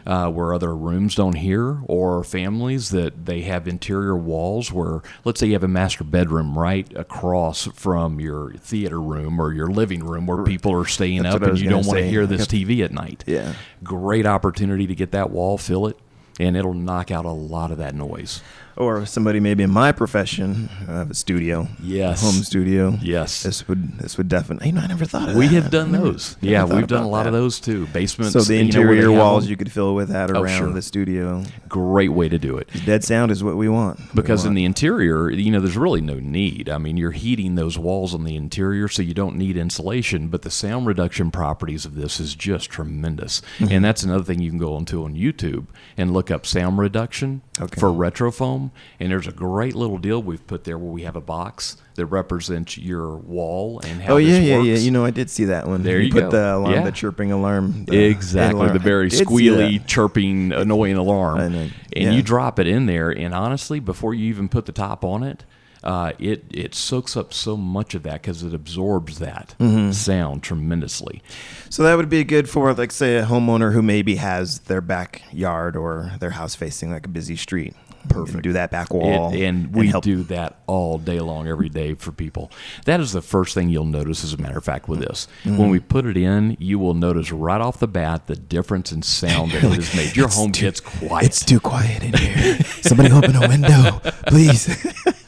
uh, 0.06 0.30
where 0.30 0.54
other 0.54 0.76
rooms 0.76 1.16
don't 1.16 1.36
hear, 1.36 1.80
or 1.88 2.24
families 2.24 2.92
that 2.92 3.26
they 3.26 3.42
have 3.42 3.68
interior 3.68 4.16
walls 4.16 4.72
where, 4.72 5.02
let's 5.26 5.40
say, 5.40 5.48
you 5.48 5.54
have 5.54 5.64
a 5.64 5.68
master 5.68 6.04
bedroom 6.04 6.60
right 6.60 6.96
across 6.96 7.66
from 7.74 8.20
your 8.20 8.54
theater 8.54 9.02
room 9.02 9.40
or 9.42 9.52
your 9.52 9.68
living 9.72 10.04
room 10.06 10.28
where 10.28 10.44
people 10.44 10.72
are 10.74 10.86
staying 10.86 11.24
That's 11.24 11.38
up 11.38 11.42
and 11.42 11.60
you 11.60 11.68
don't 11.70 11.88
want 11.88 11.98
to 11.98 12.08
hear 12.08 12.28
this 12.28 12.46
TV 12.46 12.84
at 12.84 12.92
night. 12.92 13.24
Yeah. 13.26 13.54
great 13.84 14.28
opportunity 14.28 14.86
to 14.86 14.94
get 14.94 15.12
that 15.14 15.32
wall, 15.32 15.58
fill 15.58 15.88
it, 15.88 15.98
and 16.40 16.56
it'll 16.56 16.76
knock 16.76 17.10
out 17.10 17.26
a 17.26 17.32
lot 17.32 17.72
of 17.72 17.80
that 17.80 17.96
noise. 17.96 18.44
Or 18.78 19.06
somebody 19.06 19.40
maybe 19.40 19.64
in 19.64 19.70
my 19.70 19.92
profession, 19.92 20.70
I 20.88 20.94
have 21.00 21.12
a 21.12 21.14
studio, 21.14 21.68
Yes. 21.84 22.22
a 22.22 22.26
home 22.26 22.44
studio. 22.44 22.98
Yes. 23.02 23.44
this 23.44 23.68
would 23.68 23.98
this 24.00 24.18
would 24.18 24.30
definitely. 24.30 24.68
You 24.68 24.74
know, 24.74 24.82
I 24.82 24.88
never 24.88 25.06
thought 25.06 25.30
of 25.30 25.36
We 25.36 25.48
that. 25.48 25.54
have 25.64 25.72
done 25.72 25.92
those. 25.92 26.38
never 26.42 26.52
Yeah, 26.52 26.64
we've 26.66 26.88
done 26.88 27.04
a 27.04 27.08
lot 27.10 27.28
of 27.28 27.34
those 27.34 27.60
too. 27.60 27.88
Basements. 27.88 28.34
So 28.34 28.42
the 28.42 28.56
you 28.56 28.60
know, 28.64 28.66
interior 28.68 29.12
walls 29.12 29.48
you 29.48 29.58
could 29.58 29.72
fill 29.72 29.94
with 29.96 30.10
that 30.10 30.32
Oh, 30.36 30.42
around 30.42 30.58
sure. 30.58 30.74
the 30.74 30.82
studio. 30.82 31.44
great 31.70 32.12
way 32.14 32.28
to 32.30 32.38
do 32.38 32.58
it. 32.58 32.70
Dead 32.86 33.04
sound 33.04 33.32
is 33.32 33.44
what 33.44 33.56
we 33.58 33.68
want. 33.70 34.00
We 34.00 34.06
Because 34.16 34.46
in 34.46 34.54
the 34.54 34.64
interior, 34.66 35.30
you 35.30 35.52
know, 35.52 35.60
there's 35.60 35.78
really 35.78 36.02
no 36.02 36.16
need. 36.20 36.70
I 36.70 36.78
mean, 36.78 36.98
you're 36.98 37.12
heating 37.12 37.56
those 37.56 37.78
walls 37.78 38.14
on 38.14 38.24
the 38.24 38.36
interior, 38.36 38.88
so 38.88 39.02
you 39.02 39.14
don't 39.14 39.36
need 39.38 39.58
insulation. 39.58 40.28
But 40.28 40.42
the 40.44 40.52
sound 40.52 40.88
reduction 40.88 41.32
properties 41.32 41.86
of 41.86 41.96
this 41.96 42.20
is 42.20 42.36
just 42.36 42.70
tremendous. 42.70 43.42
Mm-hmm. 43.60 43.72
And 43.74 43.86
that's 43.86 44.04
another 44.04 44.24
thing 44.24 44.40
you 44.42 44.50
can 44.50 44.60
go 44.60 44.76
onto 44.76 45.04
on 45.04 45.16
YouTube 45.16 45.68
and 45.98 46.12
look 46.14 46.30
up 46.32 46.46
sound 46.46 46.78
reduction 46.78 47.42
Okay. 47.60 47.80
for 47.80 47.90
retrofoam. 47.90 48.61
And 49.00 49.10
there's 49.12 49.28
a 49.28 49.32
great 49.32 49.74
little 49.76 49.98
deal 49.98 50.22
we've 50.22 50.46
put 50.46 50.66
there 50.66 50.78
where 50.78 50.92
we 50.92 51.02
have 51.04 51.16
a 51.16 51.22
box 51.22 51.78
that 51.96 52.06
represents 52.06 52.78
your 52.78 53.16
wall 53.18 53.80
and 53.84 54.02
how 54.02 54.14
oh 54.14 54.18
yeah, 54.18 54.32
this 54.40 54.44
yeah, 54.48 54.58
works. 54.58 54.68
yeah. 54.68 54.76
You 54.78 54.92
know, 54.92 55.06
I 55.06 55.12
did 55.12 55.30
see 55.30 55.46
that 55.46 55.68
one. 55.68 55.84
There 55.84 56.00
you 56.00 56.12
put 56.12 56.24
go. 56.26 56.30
the 56.32 56.56
alarm, 56.56 56.72
Yeah. 56.74 56.84
the 56.84 56.92
chirping 56.92 57.32
alarm. 57.32 57.86
the- 57.86 57.98
exactly 58.06 58.60
alarm. 58.62 58.74
the 58.74 58.80
very 58.80 59.06
I 59.08 59.10
did 59.10 59.18
see 59.18 59.26
squealy 59.26 59.86
chirping 59.88 60.52
annoying 60.54 60.96
alarm 60.98 61.40
I 61.40 61.44
and 61.44 61.72
Yeah. 61.96 62.12
you 62.12 62.22
drop 62.22 62.60
it 62.60 62.68
in 62.68 62.86
there 62.86 63.10
and 63.10 63.34
honestly 63.34 63.80
before 63.80 64.14
you 64.14 64.28
even 64.30 64.48
put 64.50 64.66
the 64.66 64.72
top 64.72 65.04
on 65.04 65.24
it 65.24 65.44
uh, 65.84 66.12
it 66.20 66.46
it 66.52 66.76
soaks 66.76 67.18
up 67.18 67.34
so 67.34 67.58
much 67.58 67.96
of 67.96 68.04
that 68.04 68.22
because 68.22 68.44
it 68.44 68.54
absorbs 68.54 69.18
that 69.18 69.56
Mm-hmm. 69.60 69.92
sound 69.92 70.44
tremendously 70.44 71.24
So 71.70 71.82
that 71.84 71.98
would 71.98 72.08
be 72.10 72.24
good 72.24 72.48
for, 72.48 72.72
like, 72.74 72.92
say, 72.92 73.18
a 73.18 73.26
homeowner 73.26 73.74
who 73.74 73.82
maybe 73.82 74.16
has 74.18 74.60
their 74.60 74.82
backyard 74.82 75.76
or 75.76 76.12
their 76.20 76.30
house 76.32 76.54
facing 76.54 76.92
like 76.92 77.06
a 77.06 77.10
busy 77.10 77.36
street. 77.36 77.74
Perfect. 78.10 78.44
Do 78.44 78.54
that 78.54 78.72
back 78.72 78.94
wall, 78.94 79.34
It- 79.34 79.42
and 79.44 79.74
we 79.74 79.88
help. 79.88 80.04
do 80.04 80.24
that 80.24 80.60
all 80.68 80.98
day 80.98 81.20
long, 81.20 81.48
every 81.48 81.70
day 81.70 81.94
for 81.94 82.12
people. 82.12 82.52
That 82.86 83.00
is 83.00 83.12
the 83.12 83.22
first 83.22 83.54
thing 83.54 83.70
you'll 83.70 83.86
notice, 83.86 84.24
as 84.24 84.34
a 84.34 84.38
matter 84.38 84.58
of 84.58 84.64
fact, 84.64 84.88
with 84.88 85.00
this. 85.00 85.28
Mm-hmm. 85.44 85.58
When 85.58 85.70
we 85.70 85.80
put 85.80 86.06
it 86.06 86.18
in, 86.18 86.56
you 86.60 86.80
will 86.80 86.94
notice 86.94 87.32
right 87.32 87.62
off 87.62 87.80
the 87.80 87.88
bat 87.88 88.28
the 88.28 88.36
difference 88.36 88.92
in 88.92 89.02
sound 89.02 89.52
that 89.52 89.64
it 89.64 89.72
has 89.72 89.96
made. 89.96 90.16
Your 90.16 90.28
home 90.30 90.52
too- 90.52 90.62
gets 90.66 90.80
quiet. 90.80 91.26
It's 91.26 91.46
too 91.46 91.60
quiet 91.60 92.04
in 92.04 92.14
here. 92.14 92.58
Somebody 92.82 93.12
open 93.12 93.36
a 93.36 93.48
window, 93.48 94.00
please. 94.28 94.68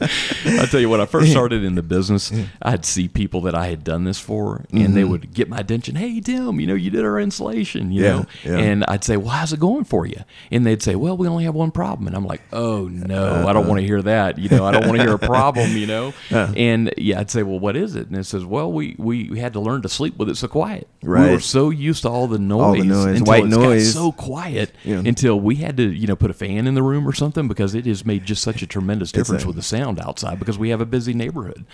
I'll 0.46 0.66
tell 0.66 0.80
you, 0.80 0.88
when 0.90 1.00
I 1.00 1.06
first 1.06 1.30
started 1.30 1.64
in 1.64 1.74
the 1.76 1.82
business, 1.82 2.32
I'd 2.60 2.84
see 2.84 3.08
people 3.08 3.40
that 3.42 3.54
I 3.54 3.68
had 3.68 3.84
done 3.84 4.04
this 4.04 4.18
for, 4.20 4.64
and 4.70 4.84
Mm-hmm. 4.84 4.94
they 4.94 5.04
would 5.04 5.32
get 5.32 5.48
my 5.48 5.58
attention. 5.58 5.94
Hey, 5.96 6.20
Tim, 6.20 6.60
you 6.60 6.66
know, 6.66 6.74
you 6.74 6.90
did 6.90 7.04
our 7.04 7.18
insulation, 7.18 7.90
you 7.90 8.02
Yeah, 8.04 8.10
know? 8.16 8.26
yeah. 8.44 8.58
And 8.58 8.84
I'd 8.86 9.02
say, 9.04 9.16
well, 9.16 9.30
how's 9.30 9.52
it 9.52 9.60
going 9.60 9.84
for 9.84 10.04
you? 10.06 10.22
And 10.50 10.66
they'd 10.66 10.82
say, 10.82 10.94
well, 10.94 11.16
we 11.16 11.26
only 11.26 11.44
have 11.44 11.54
one 11.54 11.70
problem. 11.70 12.06
And 12.06 12.14
I'm 12.16 12.26
like, 12.26 12.42
oh, 12.52 12.63
Oh, 12.66 12.88
no, 12.88 13.46
I 13.46 13.52
don't 13.52 13.66
want 13.68 13.80
to 13.80 13.86
hear 13.86 14.00
that. 14.02 14.38
You 14.38 14.48
know, 14.48 14.64
I 14.64 14.70
don't 14.72 14.86
want 14.86 14.96
to 14.96 15.02
hear 15.02 15.14
a 15.14 15.18
problem, 15.18 15.76
you 15.76 15.86
know? 15.86 16.14
And 16.56 16.92
yeah, 16.96 17.20
I'd 17.20 17.30
say, 17.30 17.42
well, 17.42 17.58
what 17.58 17.76
is 17.76 17.94
it? 17.94 18.06
And 18.08 18.16
it 18.16 18.24
says, 18.24 18.44
well, 18.44 18.72
we, 18.72 18.94
we 18.98 19.38
had 19.38 19.52
to 19.52 19.60
learn 19.60 19.82
to 19.82 19.88
sleep 19.88 20.16
with 20.16 20.28
it 20.30 20.36
so 20.36 20.48
quiet. 20.48 20.88
Right. 21.02 21.26
We 21.28 21.32
were 21.34 21.40
so 21.40 21.70
used 21.70 22.02
to 22.02 22.08
all 22.08 22.26
the 22.26 22.38
noise, 22.38 22.62
All 22.62 22.72
the 22.76 22.84
noise, 22.84 23.18
until 23.18 23.24
white 23.26 23.46
noise. 23.46 23.92
so 23.92 24.12
quiet 24.12 24.72
Yeah. 24.84 25.02
until 25.04 25.38
we 25.38 25.56
had 25.56 25.76
to, 25.76 25.82
you 25.82 26.06
know, 26.06 26.16
put 26.16 26.30
a 26.30 26.34
fan 26.34 26.66
in 26.66 26.74
the 26.74 26.82
room 26.82 27.06
or 27.06 27.12
something 27.12 27.48
because 27.48 27.74
it 27.74 27.84
has 27.86 28.04
made 28.06 28.24
just 28.24 28.42
such 28.42 28.62
a 28.62 28.66
tremendous 28.66 29.12
difference 29.12 29.44
a- 29.44 29.46
with 29.46 29.56
the 29.56 29.62
sound 29.62 30.00
outside 30.00 30.38
because 30.38 30.56
we 30.58 30.70
have 30.70 30.80
a 30.80 30.86
busy 30.86 31.12
neighborhood, 31.12 31.64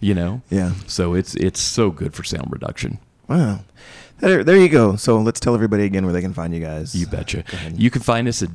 you 0.00 0.14
know. 0.14 0.40
Yeah. 0.50 0.72
So 0.86 1.14
it's 1.14 1.34
it's 1.34 1.60
so 1.60 1.90
good 1.90 2.14
for 2.14 2.24
sound 2.24 2.50
reduction. 2.50 2.98
Wow. 3.28 3.60
There, 4.20 4.42
there 4.42 4.56
you 4.56 4.68
go. 4.68 4.96
So 4.96 5.20
let's 5.20 5.38
tell 5.40 5.54
everybody 5.54 5.84
again 5.84 6.04
where 6.04 6.12
they 6.12 6.22
can 6.22 6.32
find 6.32 6.52
you 6.54 6.60
guys. 6.60 6.94
You 6.94 7.06
betcha. 7.06 7.44
You 7.76 7.90
can 7.90 8.02
find 8.02 8.26
us 8.26 8.42
at 8.42 8.52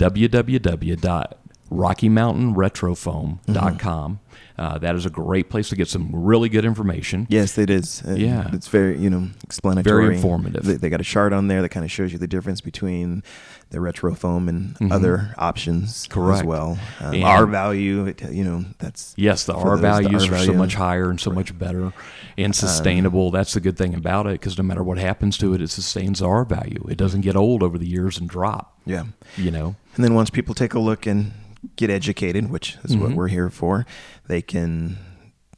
www.rockymountainretrofoam.com. 1.73 4.19
Uh, 4.55 4.77
that 4.77 4.95
is 4.95 5.03
a 5.05 5.09
great 5.09 5.49
place 5.49 5.69
to 5.69 5.75
get 5.75 5.88
some 5.88 6.12
really 6.13 6.47
good 6.47 6.63
information. 6.63 7.25
Yes, 7.27 7.57
it 7.57 7.71
is. 7.71 8.03
Uh, 8.07 8.13
Yeah. 8.13 8.49
it's 8.53 8.67
very 8.67 8.97
you 8.99 9.09
know 9.09 9.29
explanatory, 9.43 10.03
Very 10.05 10.15
informative. 10.15 10.63
They, 10.63 10.75
they 10.75 10.89
got 10.89 11.01
a 11.01 11.03
chart 11.03 11.33
on 11.33 11.47
there 11.47 11.63
that 11.63 11.69
kind 11.69 11.83
of 11.83 11.91
shows 11.91 12.13
you 12.13 12.19
the 12.19 12.27
difference 12.27 12.62
between 12.62 13.23
the 13.71 13.81
retro 13.81 14.13
foam 14.13 14.47
and 14.47 14.77
other 14.91 15.33
options 15.39 16.03
Mm-hmm. 16.07 16.13
Correct. 16.13 16.41
as 16.41 16.45
well. 16.45 16.77
Um, 16.99 17.23
R 17.23 17.47
value, 17.47 18.05
it, 18.05 18.21
you 18.31 18.43
know, 18.43 18.63
that's 18.77 19.15
Yes, 19.17 19.45
the 19.45 19.55
R 19.55 19.75
values 19.77 20.29
are 20.29 20.38
so 20.38 20.53
much 20.53 20.75
higher 20.75 21.09
and 21.09 21.19
so 21.19 21.31
much 21.31 21.57
better 21.57 21.91
and 22.38 22.55
sustainable. 22.55 23.31
That's 23.31 23.53
the 23.53 23.59
good 23.59 23.75
thing 23.77 23.95
about 23.95 24.27
it 24.27 24.33
because 24.33 24.55
no 24.59 24.63
matter 24.63 24.83
what 24.83 24.99
happens 24.99 25.36
to 25.39 25.55
it, 25.55 25.62
it 25.62 25.71
sustains 25.71 26.19
the 26.19 26.27
R 26.27 26.45
value. 26.45 26.86
It 26.89 26.97
doesn't 26.99 27.21
get 27.21 27.36
old 27.36 27.63
over 27.63 27.79
the 27.79 27.88
years 27.88 28.19
and 28.19 28.29
drop. 28.29 28.77
Yeah. 28.86 29.05
You 29.36 29.49
know. 29.49 29.75
And 29.95 30.03
then 30.05 30.13
once 30.13 30.29
people 30.29 30.53
take 30.53 30.75
a 30.75 30.79
look 30.79 31.07
and 31.07 31.31
get 31.76 31.89
educated, 31.89 32.49
which 32.49 32.78
is 32.84 32.91
Mm-hmm. 32.91 33.02
what 33.02 33.12
we're 33.13 33.28
here 33.30 33.49
for, 33.49 33.86
they 34.28 34.41
can 34.41 34.97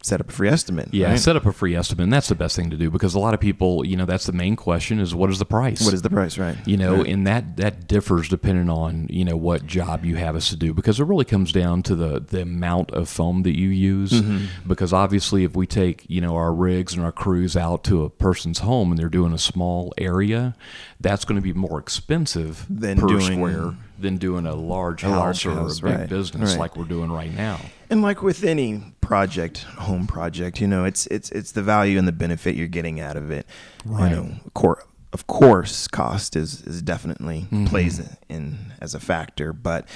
set 0.03 0.21
up 0.21 0.29
a 0.29 0.31
free 0.31 0.47
estimate. 0.47 0.87
Yeah, 0.93 1.07
right? 1.09 1.19
set 1.19 1.35
up 1.35 1.47
a 1.47 1.51
free 1.51 1.75
estimate. 1.75 2.03
And 2.03 2.13
that's 2.13 2.27
the 2.27 2.35
best 2.35 2.55
thing 2.55 2.69
to 2.69 2.77
do 2.77 2.91
because 2.91 3.15
a 3.15 3.19
lot 3.19 3.33
of 3.33 3.39
people, 3.39 3.83
you 3.83 3.97
know, 3.97 4.05
that's 4.05 4.27
the 4.27 4.33
main 4.33 4.55
question 4.55 4.99
is 4.99 5.15
what 5.15 5.31
is 5.31 5.39
the 5.39 5.45
price? 5.45 5.83
What 5.83 5.95
is 5.95 6.03
the 6.03 6.11
price, 6.11 6.37
right? 6.37 6.55
you 6.67 6.77
know, 6.77 6.97
Right. 6.97 7.07
and 7.07 7.25
that 7.25 7.57
that 7.57 7.87
differs 7.87 8.29
depending 8.29 8.69
on 8.69 9.07
you 9.09 9.25
know 9.25 9.35
what 9.35 9.65
job 9.65 10.05
you 10.05 10.17
have 10.17 10.35
us 10.35 10.49
to 10.49 10.55
do 10.55 10.75
because 10.75 10.99
it 10.99 11.05
really 11.05 11.25
comes 11.25 11.51
down 11.51 11.81
to 11.83 11.95
the 11.95 12.19
the 12.19 12.43
amount 12.43 12.91
of 12.91 13.09
foam 13.09 13.41
that 13.43 13.57
you 13.57 13.69
use. 13.69 14.11
Mm-hmm. 14.11 14.67
Because 14.67 14.93
obviously, 14.93 15.43
if 15.43 15.55
we 15.55 15.65
take 15.65 16.05
you 16.07 16.21
know 16.21 16.35
our 16.35 16.53
rigs 16.53 16.93
and 16.93 17.03
our 17.03 17.11
crews 17.11 17.57
out 17.57 17.83
to 17.85 18.03
a 18.03 18.09
person's 18.11 18.59
home 18.59 18.91
and 18.91 18.99
they're 18.99 19.09
doing 19.09 19.33
a 19.33 19.39
small 19.39 19.91
area, 19.97 20.55
that's 20.99 21.25
going 21.25 21.37
to 21.37 21.41
be 21.41 21.53
more 21.53 21.79
expensive 21.79 22.67
Than 22.69 22.99
per 22.99 23.07
doing- 23.07 23.33
square 23.33 23.73
than 23.99 24.17
doing 24.17 24.45
a 24.45 24.55
large 24.55 25.03
A 25.03 25.07
house 25.07 25.17
large 25.17 25.45
or 25.45 25.51
house, 25.53 25.79
a 25.79 25.83
big 25.83 25.99
right, 25.99 26.09
business 26.09 26.51
right. 26.51 26.59
like 26.59 26.75
we're 26.77 26.83
doing 26.85 27.11
right 27.11 27.33
now. 27.33 27.59
And 27.89 28.01
like 28.01 28.21
with 28.21 28.43
any 28.43 28.83
project, 29.01 29.59
home 29.63 30.07
project, 30.07 30.59
you 30.59 30.67
know, 30.67 30.85
it's 30.85 31.05
it's 31.07 31.29
it's 31.31 31.51
the 31.53 31.61
value 31.63 31.97
and 31.97 32.07
the 32.07 32.11
benefit 32.11 32.55
you're 32.55 32.67
getting 32.67 32.99
out 32.99 33.15
of 33.15 33.31
it. 33.31 33.45
Right. 33.85 34.09
You 34.09 34.15
know, 34.15 34.75
of 35.13 35.27
course, 35.27 35.87
cost 35.87 36.35
is 36.35 36.61
is 36.63 36.81
definitely 36.81 37.41
Mm-hmm. 37.51 37.65
plays 37.67 38.01
in 38.27 38.57
as 38.81 38.93
a 38.95 38.99
factor, 38.99 39.53
but 39.53 39.87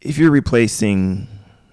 if 0.00 0.18
you're 0.18 0.30
replacing 0.30 1.28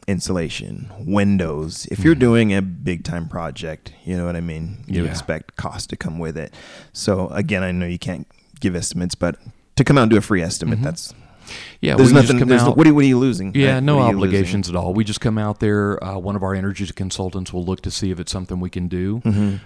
insulation, 0.07 0.87
windows. 0.99 1.87
If 1.89 2.03
you're 2.03 2.15
doing 2.15 2.53
a 2.53 2.61
big 2.61 3.03
time 3.03 3.27
project, 3.27 3.91
you 4.03 4.15
know 4.15 4.25
what 4.25 4.35
I 4.35 4.41
mean. 4.41 4.83
You 4.87 5.03
Yeah. 5.03 5.09
expect 5.09 5.55
cost 5.55 5.89
to 5.89 5.95
come 5.97 6.19
with 6.19 6.37
it. 6.37 6.53
So 6.93 7.27
again, 7.29 7.63
I 7.63 7.71
know 7.71 7.87
you 7.87 7.97
can't 7.97 8.27
give 8.59 8.75
estimates, 8.75 9.15
but 9.15 9.37
to 9.75 9.83
come 9.83 9.97
out 9.97 10.03
and 10.03 10.11
do 10.11 10.17
a 10.17 10.21
free 10.21 10.43
estimate, 10.43 10.81
that's 10.83 11.13
Yeah, 11.81 11.95
there's 11.95 12.09
we 12.09 12.13
can 12.13 12.21
just 12.21 12.33
nothing. 12.33 12.39
come 12.39 12.49
There's 12.49 12.63
no, 12.63 12.71
what, 12.71 12.87
are, 12.87 12.93
what 12.93 13.03
are 13.03 13.07
you 13.07 13.19
losing? 13.19 13.53
Yeah, 13.53 13.75
right? 13.75 13.83
no 13.83 13.97
you 13.97 14.03
losing? 14.03 14.15
obligations 14.15 14.69
at 14.69 14.75
all. 14.75 14.93
We 14.93 15.03
just 15.03 15.21
come 15.21 15.37
out 15.37 15.59
there. 15.59 16.03
Uh, 16.03 16.17
one 16.17 16.35
of 16.35 16.43
our 16.43 16.55
energy 16.55 16.85
consultants 16.87 17.51
will 17.53 17.65
look 17.65 17.81
to 17.81 17.91
see 17.91 18.11
if 18.11 18.19
it's 18.19 18.31
something 18.31 18.59
we 18.59 18.69
can 18.69 18.87
do. 18.87 19.21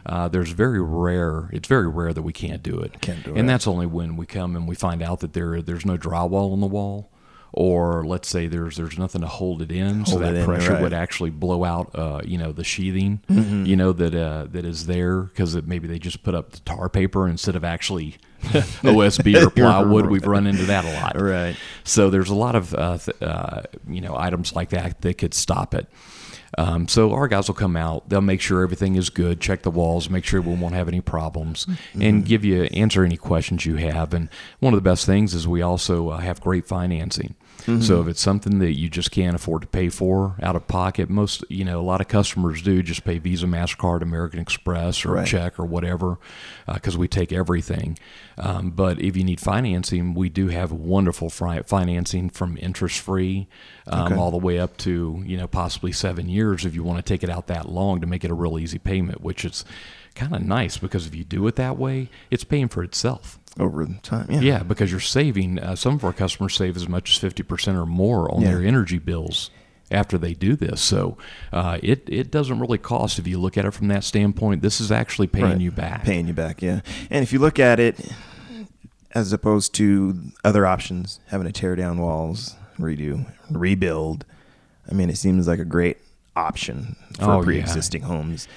Uh, 0.05 0.27
there's 0.27 0.51
very 0.51 0.81
rare. 0.81 1.49
It's 1.51 1.67
very 1.67 1.87
rare 1.87 2.13
that 2.13 2.21
we 2.21 2.33
can't 2.33 2.63
do 2.63 2.79
it. 2.79 2.91
Mm-hmm. 2.91 2.99
Can't 2.99 3.23
do 3.23 3.29
and 3.31 3.39
it. 3.39 3.47
that's 3.47 3.67
only 3.67 3.85
when 3.85 4.15
we 4.15 4.25
come 4.25 4.55
and 4.55 4.67
we 4.67 4.75
find 4.75 5.01
out 5.01 5.19
that 5.21 5.33
there 5.33 5.61
there's 5.61 5.85
no 5.85 5.97
drywall 5.97 6.51
on 6.53 6.59
the 6.59 6.67
wall, 6.67 7.09
or 7.53 8.05
let's 8.05 8.27
say 8.27 8.47
there's 8.47 8.77
there's 8.77 8.97
nothing 8.97 9.21
to 9.21 9.27
hold 9.27 9.61
it 9.61 9.71
in, 9.71 10.05
so 10.05 10.19
that 10.19 10.35
in, 10.35 10.45
pressure 10.45 10.69
right. 10.69 10.75
Mm-hmm. 10.75 10.83
would 10.83 10.93
actually 10.93 11.29
blow 11.29 11.63
out. 11.63 11.91
Uh, 11.93 12.21
you 12.23 12.37
know 12.37 12.51
the 12.51 12.63
sheathing. 12.63 13.21
You 13.29 13.75
know 13.75 13.93
that 13.93 14.15
uh, 14.15 14.47
that 14.51 14.65
is 14.65 14.85
there 14.85 15.21
because 15.21 15.55
maybe 15.63 15.87
they 15.87 15.99
just 15.99 16.23
put 16.23 16.35
up 16.35 16.51
the 16.51 16.59
tar 16.59 16.89
paper 16.89 17.27
instead 17.27 17.55
of 17.55 17.63
actually. 17.63 18.17
OSB 18.84 19.45
or 19.45 19.49
plywood, 19.56 20.08
we've 20.08 20.25
run 20.25 20.47
into 20.47 20.63
that 20.65 20.86
a 20.86 20.93
lot. 21.02 21.19
Right. 21.19 21.56
So 21.84 22.10
there's 22.10 22.30
a 22.30 22.36
lot 22.36 22.56
of 22.56 22.73
uh, 22.73 22.97
th- 22.97 23.21
uh, 23.21 23.62
you 23.88 24.02
know 24.02 24.15
items 24.17 24.54
like 24.56 24.69
that 24.69 25.02
that 25.02 25.17
could 25.17 25.34
stop 25.34 25.73
it. 25.73 25.88
Um, 26.58 26.88
so 26.88 27.13
our 27.13 27.28
guys 27.28 27.47
will 27.47 27.56
come 27.56 27.75
out. 27.75 28.10
They'll 28.10 28.21
make 28.21 28.41
sure 28.41 28.63
everything 28.63 28.95
is 28.95 29.10
good, 29.10 29.39
check 29.39 29.62
the 29.62 29.69
walls, 29.71 30.10
make 30.10 30.25
sure 30.25 30.41
we 30.41 30.56
won't 30.56 30.73
have 30.73 30.88
any 30.88 30.99
problems, 30.99 31.67
and 31.93 32.25
give 32.25 32.43
you 32.43 32.63
answer 32.63 33.04
any 33.04 33.17
questions 33.17 33.65
you 33.65 33.75
have. 33.75 34.13
And 34.13 34.30
one 34.60 34.73
of 34.73 34.78
the 34.78 34.89
best 34.89 35.06
things 35.06 35.34
is 35.36 35.47
we 35.47 35.62
also 35.62 36.10
uh, 36.10 36.17
have 36.17 36.41
great 36.41 36.65
financing. 36.65 37.36
So 37.82 38.01
if 38.01 38.08
it's 38.08 38.21
something 38.21 38.60
that 38.60 38.77
you 38.77 38.89
just 38.89 39.12
can't 39.12 39.36
afford 39.36 39.62
to 39.62 39.67
pay 39.67 39.89
for 39.89 40.36
out 40.41 40.55
of 40.55 40.67
pocket, 40.67 41.10
most 41.10 41.43
you 41.49 41.63
know 41.63 41.79
a 41.79 41.84
lot 41.84 42.01
of 42.01 42.08
customers 42.08 42.62
do 42.62 42.82
just 42.82 43.03
pay 43.03 43.17
Visa, 43.19 43.45
Mastercard, 43.45 44.01
American 44.01 44.39
Express, 44.39 45.05
or 45.05 45.13
Right. 45.13 45.27
check 45.27 45.60
or 45.60 45.65
whatever, 45.65 46.17
because 46.73 46.97
we 46.97 47.08
take 47.08 47.32
everything. 47.32 47.97
Um, 48.38 48.71
but 48.71 48.99
if 48.99 49.15
you 49.17 49.23
need 49.23 49.39
financing, 49.39 50.13
we 50.13 50.29
do 50.29 50.47
have 50.47 50.71
wonderful 50.71 51.29
fi- 51.29 51.62
financing 51.62 52.29
from 52.29 52.58
interest 52.60 52.99
free 52.99 53.47
um, 53.88 54.05
Okay. 54.13 54.15
all 54.15 54.32
the 54.32 54.38
way 54.38 54.60
up 54.60 54.77
to 54.77 55.23
you 55.25 55.38
know 55.38 55.47
possibly 55.47 55.91
seven 55.91 56.29
years 56.29 56.65
if 56.65 56.73
you 56.75 56.84
want 56.84 56.97
to 56.97 57.03
take 57.13 57.23
it 57.23 57.29
out 57.29 57.47
that 57.47 57.69
long 57.69 58.01
to 58.01 58.08
make 58.08 58.23
it 58.23 58.32
a 58.32 58.36
real 58.36 58.58
easy 58.60 58.79
payment, 58.79 59.21
which 59.21 59.45
is 59.45 59.65
kind 60.15 60.36
of 60.36 60.41
nice 60.43 60.77
because 60.77 61.08
if 61.08 61.15
you 61.15 61.23
do 61.23 61.47
it 61.47 61.55
that 61.55 61.77
way, 61.77 62.10
it's 62.29 62.43
paying 62.43 62.67
for 62.67 62.84
itself. 62.84 63.38
Over 63.59 63.85
time. 64.03 64.27
Yeah. 64.29 64.39
Yeah, 64.41 64.63
because 64.63 64.91
you're 64.91 64.99
saving. 64.99 65.59
Uh, 65.59 65.75
some 65.75 65.93
of 65.95 66.03
our 66.03 66.13
customers 66.13 66.55
save 66.55 66.75
as 66.77 66.88
much 66.88 67.12
as 67.12 67.17
fifty 67.17 67.43
percent 67.43 67.77
or 67.77 67.85
more 67.85 68.29
on 68.33 68.41
Yeah. 68.41 68.49
their 68.51 68.62
energy 68.63 68.99
bills 68.99 69.49
after 69.91 70.17
they 70.19 70.33
do 70.35 70.55
this. 70.55 70.81
So 70.81 71.17
uh, 71.51 71.79
it 71.81 72.03
it 72.07 72.29
doesn't 72.31 72.59
really 72.59 72.77
cost 72.77 73.17
if 73.19 73.25
you 73.27 73.39
look 73.39 73.57
at 73.57 73.65
it 73.65 73.71
from 73.71 73.88
that 73.88 74.03
standpoint. 74.03 74.62
This 74.62 74.79
is 74.79 74.91
actually 74.91 75.27
paying 75.27 75.45
Right. 75.45 75.59
you 75.62 75.71
back. 75.71 76.03
Paying 76.03 76.27
you 76.27 76.33
back, 76.33 76.62
yeah. 76.62 76.81
And 77.09 77.23
if 77.23 77.33
you 77.33 77.39
look 77.39 77.57
at 77.59 77.79
it 77.79 77.97
as 79.12 79.33
opposed 79.33 79.73
to 79.75 80.19
other 80.43 80.65
options, 80.67 81.19
having 81.27 81.47
to 81.47 81.51
tear 81.53 81.75
down 81.75 81.97
walls, 81.97 82.55
redo, 82.79 83.25
rebuild, 83.49 84.25
I 84.89 84.93
mean, 84.93 85.09
it 85.09 85.17
seems 85.17 85.47
like 85.47 85.59
a 85.59 85.65
great 85.65 85.97
option 86.35 86.95
for 87.19 87.31
Oh, 87.31 87.41
pre-existing 87.43 88.03
homes, 88.03 88.47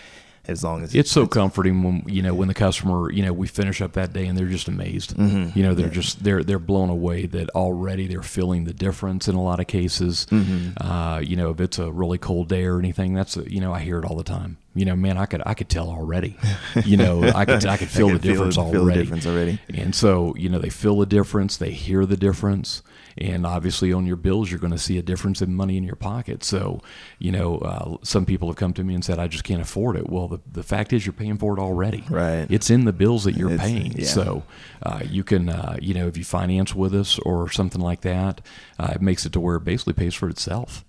as 0.47 0.65
long 0.65 0.83
as 0.83 0.95
It's 0.95 1.11
so 1.11 1.27
comforting 1.27 1.83
when 1.83 2.05
you 2.07 2.23
know 2.23 2.35
when 2.35 2.49
the 2.49 2.55
customer 2.55 3.11
you 3.13 3.23
know 3.23 3.33
we 3.33 3.47
finish 3.47 3.81
up 3.81 3.93
that 3.93 4.13
day 4.13 4.27
and 4.27 4.37
they're 4.37 4.49
just 4.49 4.69
amazed. 4.69 5.17
Mm-hmm. 5.17 5.57
You 5.57 5.65
know 5.65 5.75
they're 5.75 5.89
just 5.89 6.25
they're 6.25 6.43
they're 6.43 6.59
blown 6.59 6.91
away 6.91 7.27
that 7.27 7.51
already 7.51 8.07
they're 8.07 8.23
feeling 8.23 8.65
the 8.65 8.73
difference 8.73 9.29
in 9.29 9.35
a 9.35 9.43
lot 9.43 9.61
of 9.61 9.67
cases. 9.67 10.27
Mm-hmm. 10.31 10.85
Uh, 10.85 11.21
you 11.21 11.37
know 11.37 11.51
if 11.51 11.61
it's 11.61 11.79
a 11.79 11.91
really 11.93 12.19
cold 12.19 12.49
day 12.49 12.65
or 12.65 12.79
anything, 12.79 13.15
that's 13.15 13.37
a, 13.37 13.51
you 13.51 13.61
know 13.61 13.73
I 13.73 13.81
hear 13.81 13.99
it 13.99 14.05
all 14.05 14.17
the 14.17 14.25
time. 14.25 14.59
You 14.75 14.87
know, 14.87 14.97
man, 14.97 15.19
I 15.19 15.27
could 15.27 15.43
I 15.45 15.55
could 15.55 15.69
tell 15.69 15.89
already. 15.89 16.37
You 16.87 16.97
know, 16.97 17.23
I 17.23 17.45
could 17.45 17.67
I 17.67 17.77
could 17.77 17.89
feel 17.91 18.09
can 18.09 18.17
the 18.17 18.23
difference 18.23 18.57
feel, 18.57 18.65
already. 18.65 18.79
Feel 18.79 18.87
the 18.87 18.95
difference 18.95 19.27
already. 19.27 19.59
And 19.75 19.95
so, 19.95 20.35
you 20.37 20.49
know, 20.49 20.59
they 20.59 20.71
feel 20.71 20.99
the 20.99 21.07
difference, 21.07 21.57
they 21.57 21.71
hear 21.71 22.07
the 22.07 22.17
difference, 22.17 22.83
and 23.19 23.45
obviously 23.47 23.93
on 23.93 24.07
your 24.07 24.17
bills, 24.17 24.51
you're 24.51 24.61
going 24.61 24.73
to 24.73 24.79
see 24.79 24.99
a 24.99 25.03
difference 25.03 25.43
in 25.43 25.55
money 25.55 25.77
in 25.77 25.85
your 25.85 25.97
pocket. 25.97 26.43
So, 26.45 26.81
you 27.19 27.33
know, 27.33 27.59
uh, 27.59 27.97
some 28.03 28.25
people 28.27 28.49
have 28.49 28.57
come 28.57 28.73
to 28.75 28.85
me 28.85 28.95
and 28.95 29.05
said, 29.05 29.19
I 29.19 29.29
just 29.29 29.45
can't 29.45 29.61
afford 29.63 29.97
it. 29.97 30.09
Well, 30.09 30.29
the, 30.29 30.41
the 30.51 30.63
fact 30.63 30.93
is, 30.93 31.05
you're 31.07 31.13
paying 31.13 31.39
for 31.39 31.57
it 31.57 31.61
already. 31.61 32.05
Right. 32.09 32.47
It's 32.51 32.71
in 32.71 32.85
the 32.85 32.93
bills 32.93 33.25
that 33.25 33.37
you're 33.37 33.53
It's- 33.53 33.69
paying. 33.69 33.93
yeah. 33.93 34.07
So, 34.07 34.43
uh, 34.83 35.01
you 35.09 35.25
can, 35.25 35.49
uh, 35.49 35.77
you 35.81 35.95
know, 35.95 36.07
if 36.07 36.17
you 36.17 36.25
finance 36.25 36.75
with 36.75 36.95
us 36.95 37.19
or 37.21 37.51
something 37.51 37.81
like 37.81 38.01
that, 38.03 38.41
uh, 38.79 38.93
it 38.95 39.03
makes 39.03 39.27
it 39.27 39.33
to 39.33 39.41
where 39.41 39.57
it 39.57 39.65
basically 39.65 39.93
pays 39.95 40.15
for 40.15 40.29
itself. 40.29 40.85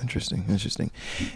Interesting, 0.00 0.44
interesting. 0.48 0.90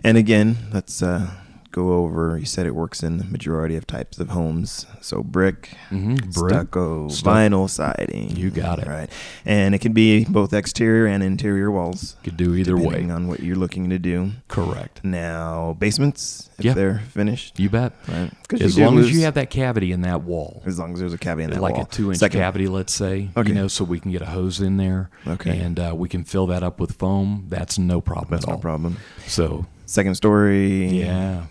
And 0.05 0.17
again, 0.17 0.57
let's 0.73 1.03
uh, 1.03 1.31
go 1.73 1.95
over. 1.95 2.39
You 2.39 2.45
said 2.47 2.67
it 2.67 2.75
works 2.75 3.03
in 3.03 3.19
the 3.19 3.25
majority 3.25 3.77
of 3.77 3.87
types 3.87 4.19
of 4.19 4.29
homes. 4.31 4.87
So 5.01 5.23
brick, 5.23 5.71
Mhm, 5.91 6.33
brick, 6.33 6.53
stucco, 6.55 7.09
stuc- 7.09 7.23
vinyl 7.51 7.69
siding. 7.69 8.37
You 8.37 8.51
got 8.51 8.79
it. 8.79 8.87
Right, 8.87 9.11
and 9.45 9.75
it 9.75 9.81
can 9.81 9.93
be 9.93 10.25
both 10.25 10.53
exterior 10.53 11.07
and 11.07 11.23
interior 11.23 11.71
walls. 11.71 12.17
Could 12.23 12.37
do 12.37 12.55
either 12.55 12.77
way. 12.77 12.83
depending 12.85 13.11
on 13.11 13.27
what 13.29 13.41
you're 13.41 13.57
looking 13.57 13.89
to 13.91 13.99
do. 13.99 14.33
Correct. 14.49 15.03
Now 15.05 15.77
basements, 15.79 16.51
if 16.59 16.65
Yeah. 16.67 16.75
they're 16.75 16.99
finished, 17.11 17.59
You 17.59 17.69
bet. 17.71 17.93
right? 18.09 18.31
As 18.61 18.79
long 18.79 18.99
as 18.99 19.11
you 19.11 19.23
have 19.23 19.35
that 19.35 19.51
cavity 19.51 19.93
in 19.93 20.03
that 20.03 20.23
wall. 20.23 20.63
as 20.67 20.79
long 20.79 20.93
as 20.93 21.01
there's 21.01 21.13
a 21.15 21.19
cavity 21.19 21.45
in 21.45 21.51
that 21.51 21.63
like 21.63 21.73
wall. 21.73 21.81
Like 21.83 21.89
a 21.93 21.97
two 21.97 22.11
inch 22.11 22.19
Second- 22.19 22.41
cavity, 22.41 22.67
let's 22.69 22.93
say, 22.93 23.31
Okay. 23.37 23.49
you 23.49 23.55
know, 23.55 23.67
so 23.69 23.83
we 23.85 23.99
can 23.99 24.11
get 24.13 24.21
a 24.23 24.27
hose 24.27 24.61
in 24.61 24.77
there, 24.77 25.09
Okay. 25.27 25.59
and 25.59 25.79
uh, 25.81 25.95
we 25.97 26.09
can 26.09 26.23
fill 26.25 26.47
that 26.49 26.63
up 26.63 26.79
with 26.79 26.93
foam. 26.93 27.47
That's 27.49 27.79
no 27.79 28.01
problem 28.01 28.29
That's 28.31 28.45
at 28.45 28.51
no 28.51 28.57
problem. 28.59 28.97
So 29.27 29.67
Second 29.87 30.15
story. 30.17 30.87
yeah, 31.01 31.43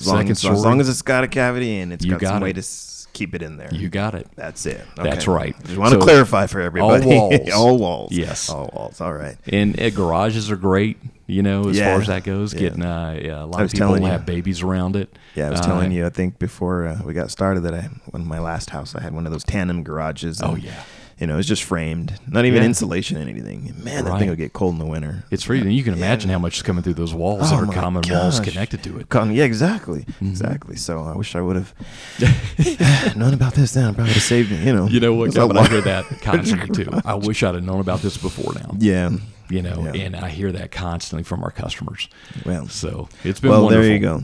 As 0.00 0.06
long, 0.06 0.16
second 0.18 0.30
as, 0.32 0.38
story, 0.38 0.54
as 0.56 0.64
long 0.64 0.80
as 0.80 0.88
it's 0.88 1.02
got 1.02 1.24
a 1.24 1.28
cavity 1.28 1.78
and 1.80 1.92
it's 1.92 2.04
You 2.04 2.12
got, 2.12 2.20
some 2.22 2.30
got 2.36 2.42
way 2.42 2.52
to 2.52 2.58
s- 2.60 3.06
keep 3.12 3.34
it 3.34 3.42
in 3.42 3.56
there. 3.56 3.68
you 3.72 3.88
got 3.88 4.14
it. 4.14 4.28
That's 4.36 4.64
it. 4.66 4.80
That's 4.96 5.24
Okay. 5.28 5.30
right. 5.32 5.64
Just 5.64 5.76
want 5.78 5.92
to 5.94 5.98
clarify 6.00 6.46
for 6.46 6.60
everybody. 6.60 7.04
All 7.16 7.30
walls. 7.30 7.50
all 7.52 7.78
walls. 7.78 8.12
Yes. 8.12 8.48
All 8.48 8.70
walls. 8.74 9.00
All 9.00 9.12
right. 9.12 9.36
And 9.48 9.80
uh, 9.80 9.90
garages 9.90 10.50
are 10.50 10.56
great, 10.56 10.98
you 11.26 11.42
know, 11.42 11.68
as 11.68 11.76
Yeah. 11.78 11.92
far 11.92 12.00
as 12.00 12.06
that 12.08 12.22
goes. 12.24 12.54
Yeah. 12.54 12.60
Getting 12.60 12.84
uh, 12.84 13.18
yeah, 13.20 13.42
a 13.42 13.46
lot 13.46 13.62
of 13.62 13.72
people 13.72 14.04
have 14.06 14.24
babies 14.24 14.62
around 14.62 14.94
it. 14.96 15.16
Yeah, 15.34 15.48
I 15.48 15.50
was 15.50 15.60
Uh, 15.60 15.64
telling 15.66 15.90
you. 15.92 16.06
I 16.06 16.10
think 16.10 16.38
before 16.38 16.86
uh, 16.86 17.00
we 17.04 17.12
got 17.12 17.30
started 17.30 17.60
that 17.62 17.74
I, 17.74 17.88
in 18.14 18.26
my 18.26 18.38
last 18.38 18.70
house, 18.70 18.94
I 18.94 19.00
had 19.02 19.12
one 19.14 19.26
of 19.26 19.32
those 19.32 19.44
tandem 19.44 19.82
garages. 19.82 20.40
Oh, 20.42 20.54
yeah. 20.56 20.82
You 21.20 21.26
know, 21.26 21.36
it's 21.36 21.48
just 21.48 21.64
framed, 21.64 22.14
not 22.28 22.44
even 22.44 22.60
Yeah. 22.62 22.66
insulation 22.68 23.16
and 23.16 23.28
anything. 23.28 23.74
Man, 23.82 24.04
that 24.04 24.10
Right. 24.10 24.18
thing 24.20 24.28
will 24.28 24.36
get 24.36 24.52
cold 24.52 24.74
in 24.74 24.78
the 24.78 24.86
winter. 24.86 25.24
It's 25.32 25.42
freezing. 25.42 25.72
You 25.72 25.82
can 25.82 25.94
imagine 25.94 26.30
how 26.30 26.38
much 26.38 26.58
is 26.58 26.62
coming 26.62 26.84
through 26.84 26.94
those 26.94 27.12
walls 27.12 27.50
Oh 27.52 27.60
that 27.60 27.68
are 27.68 27.72
common 27.72 28.04
walls 28.08 28.38
gosh. 28.38 28.48
connected 28.48 28.84
to 28.84 28.98
it. 29.00 29.08
Con- 29.08 29.32
yeah, 29.34 29.42
exactly, 29.44 30.02
Mm-hmm. 30.02 30.28
exactly. 30.28 30.76
So 30.76 31.02
I 31.02 31.16
wish 31.16 31.34
I 31.34 31.40
would 31.40 31.56
have 31.56 31.74
known 33.16 33.34
about 33.34 33.54
this 33.54 33.72
then. 33.72 33.84
I 33.84 33.86
probably 33.88 34.04
would 34.04 34.12
have 34.14 34.22
saved 34.22 34.50
me. 34.52 34.64
You 34.64 34.72
know, 34.72 34.86
You 34.86 35.00
know 35.00 35.14
what? 35.14 35.34
Kevin, 35.34 35.56
I 35.56 35.66
hear 35.66 35.80
that 35.80 36.04
constantly 36.22 36.84
too. 36.84 36.90
I 37.04 37.14
wish 37.14 37.42
I'd 37.42 37.54
have 37.56 37.64
known 37.64 37.80
about 37.80 38.00
this 38.02 38.16
before 38.16 38.54
now. 38.54 38.76
Yeah. 38.78 39.10
You 39.50 39.62
know, 39.62 39.90
Yeah. 39.92 40.02
and 40.02 40.14
I 40.16 40.28
hear 40.28 40.52
that 40.52 40.70
constantly 40.70 41.24
from 41.24 41.42
our 41.42 41.50
customers. 41.50 42.08
Well, 42.44 42.68
So 42.68 43.08
it's 43.24 43.40
been 43.40 43.50
well, 43.50 43.64
wonderful. 43.64 43.82
there 43.82 43.92
you 43.92 43.98
go. 43.98 44.22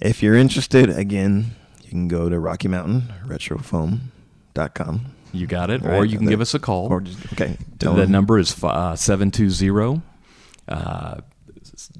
If 0.00 0.22
you're 0.22 0.36
interested, 0.36 0.90
again, 0.90 1.52
you 1.82 1.88
can 1.90 2.06
go 2.08 2.28
to 2.28 2.38
Rocky 2.38 2.68
Mountain 2.68 3.12
Retrofoam.com. 3.26 5.00
You 5.36 5.46
got 5.46 5.70
it. 5.70 5.84
Or 5.84 6.04
you 6.04 6.12
can 6.18 6.22
and 6.22 6.28
give 6.30 6.40
us 6.40 6.54
a 6.54 6.58
call. 6.58 6.88
Or 6.88 7.00
just, 7.00 7.32
okay. 7.32 7.56
Tell 7.78 7.94
the 7.94 8.02
them. 8.02 8.12
number 8.12 8.38
is 8.38 8.52
uh, 8.64 8.96
720. 8.96 10.02
Uh, 10.68 11.20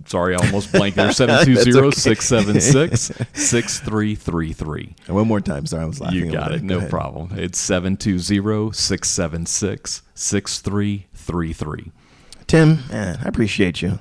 sorry, 0.06 0.34
I 0.34 0.38
almost 0.44 0.72
blanked 0.72 0.96
there. 0.96 1.12
720 1.12 1.92
676 1.92 3.12
6333. 3.34 4.94
One 5.08 5.28
more 5.28 5.40
time. 5.40 5.66
Sorry, 5.66 5.82
I 5.82 5.86
was 5.86 6.00
laughing. 6.00 6.18
You 6.18 6.32
got 6.32 6.52
it. 6.52 6.60
Go 6.60 6.66
No 6.66 6.78
ahead. 6.78 6.90
problem. 6.90 7.30
It's 7.38 7.58
720 7.60 8.72
676 8.72 10.02
6333. 10.14 11.92
Tim, 12.46 12.78
man, 12.90 13.18
I 13.24 13.28
appreciate 13.28 13.82
you. 13.82 13.98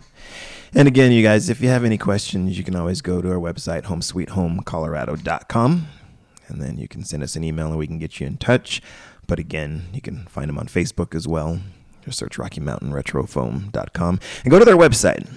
And 0.74 0.88
again, 0.88 1.12
you 1.12 1.24
guys, 1.24 1.50
if 1.50 1.62
you 1.62 1.70
have 1.70 1.84
any 1.86 1.98
questions, 1.98 2.58
you 2.58 2.64
can 2.64 2.76
always 2.76 3.02
go 3.02 3.22
to 3.22 3.30
our 3.32 3.38
website, 3.40 3.84
homesweethomecolorado.com. 3.84 5.88
And 6.48 6.62
then 6.62 6.78
you 6.78 6.88
can 6.88 7.04
send 7.04 7.24
us 7.24 7.36
an 7.36 7.44
email 7.44 7.70
and 7.70 7.78
we 7.78 7.88
can 7.88 7.98
get 7.98 8.20
you 8.20 8.28
in 8.28 8.38
touch. 8.38 8.82
But 9.28 9.40
again, 9.40 9.88
you 9.94 10.02
can 10.02 10.26
find 10.28 10.50
them 10.50 10.58
on 10.58 10.68
Facebook 10.68 11.16
as 11.16 11.28
well. 11.28 11.60
Just 12.04 12.20
search 12.20 12.38
Rocky 12.38 12.62
Mountain 12.62 12.92
Retrofoam.com 12.92 14.20
and 14.44 14.52
go 14.52 14.60
to 14.60 14.66
their 14.66 14.78
website. 14.78 15.28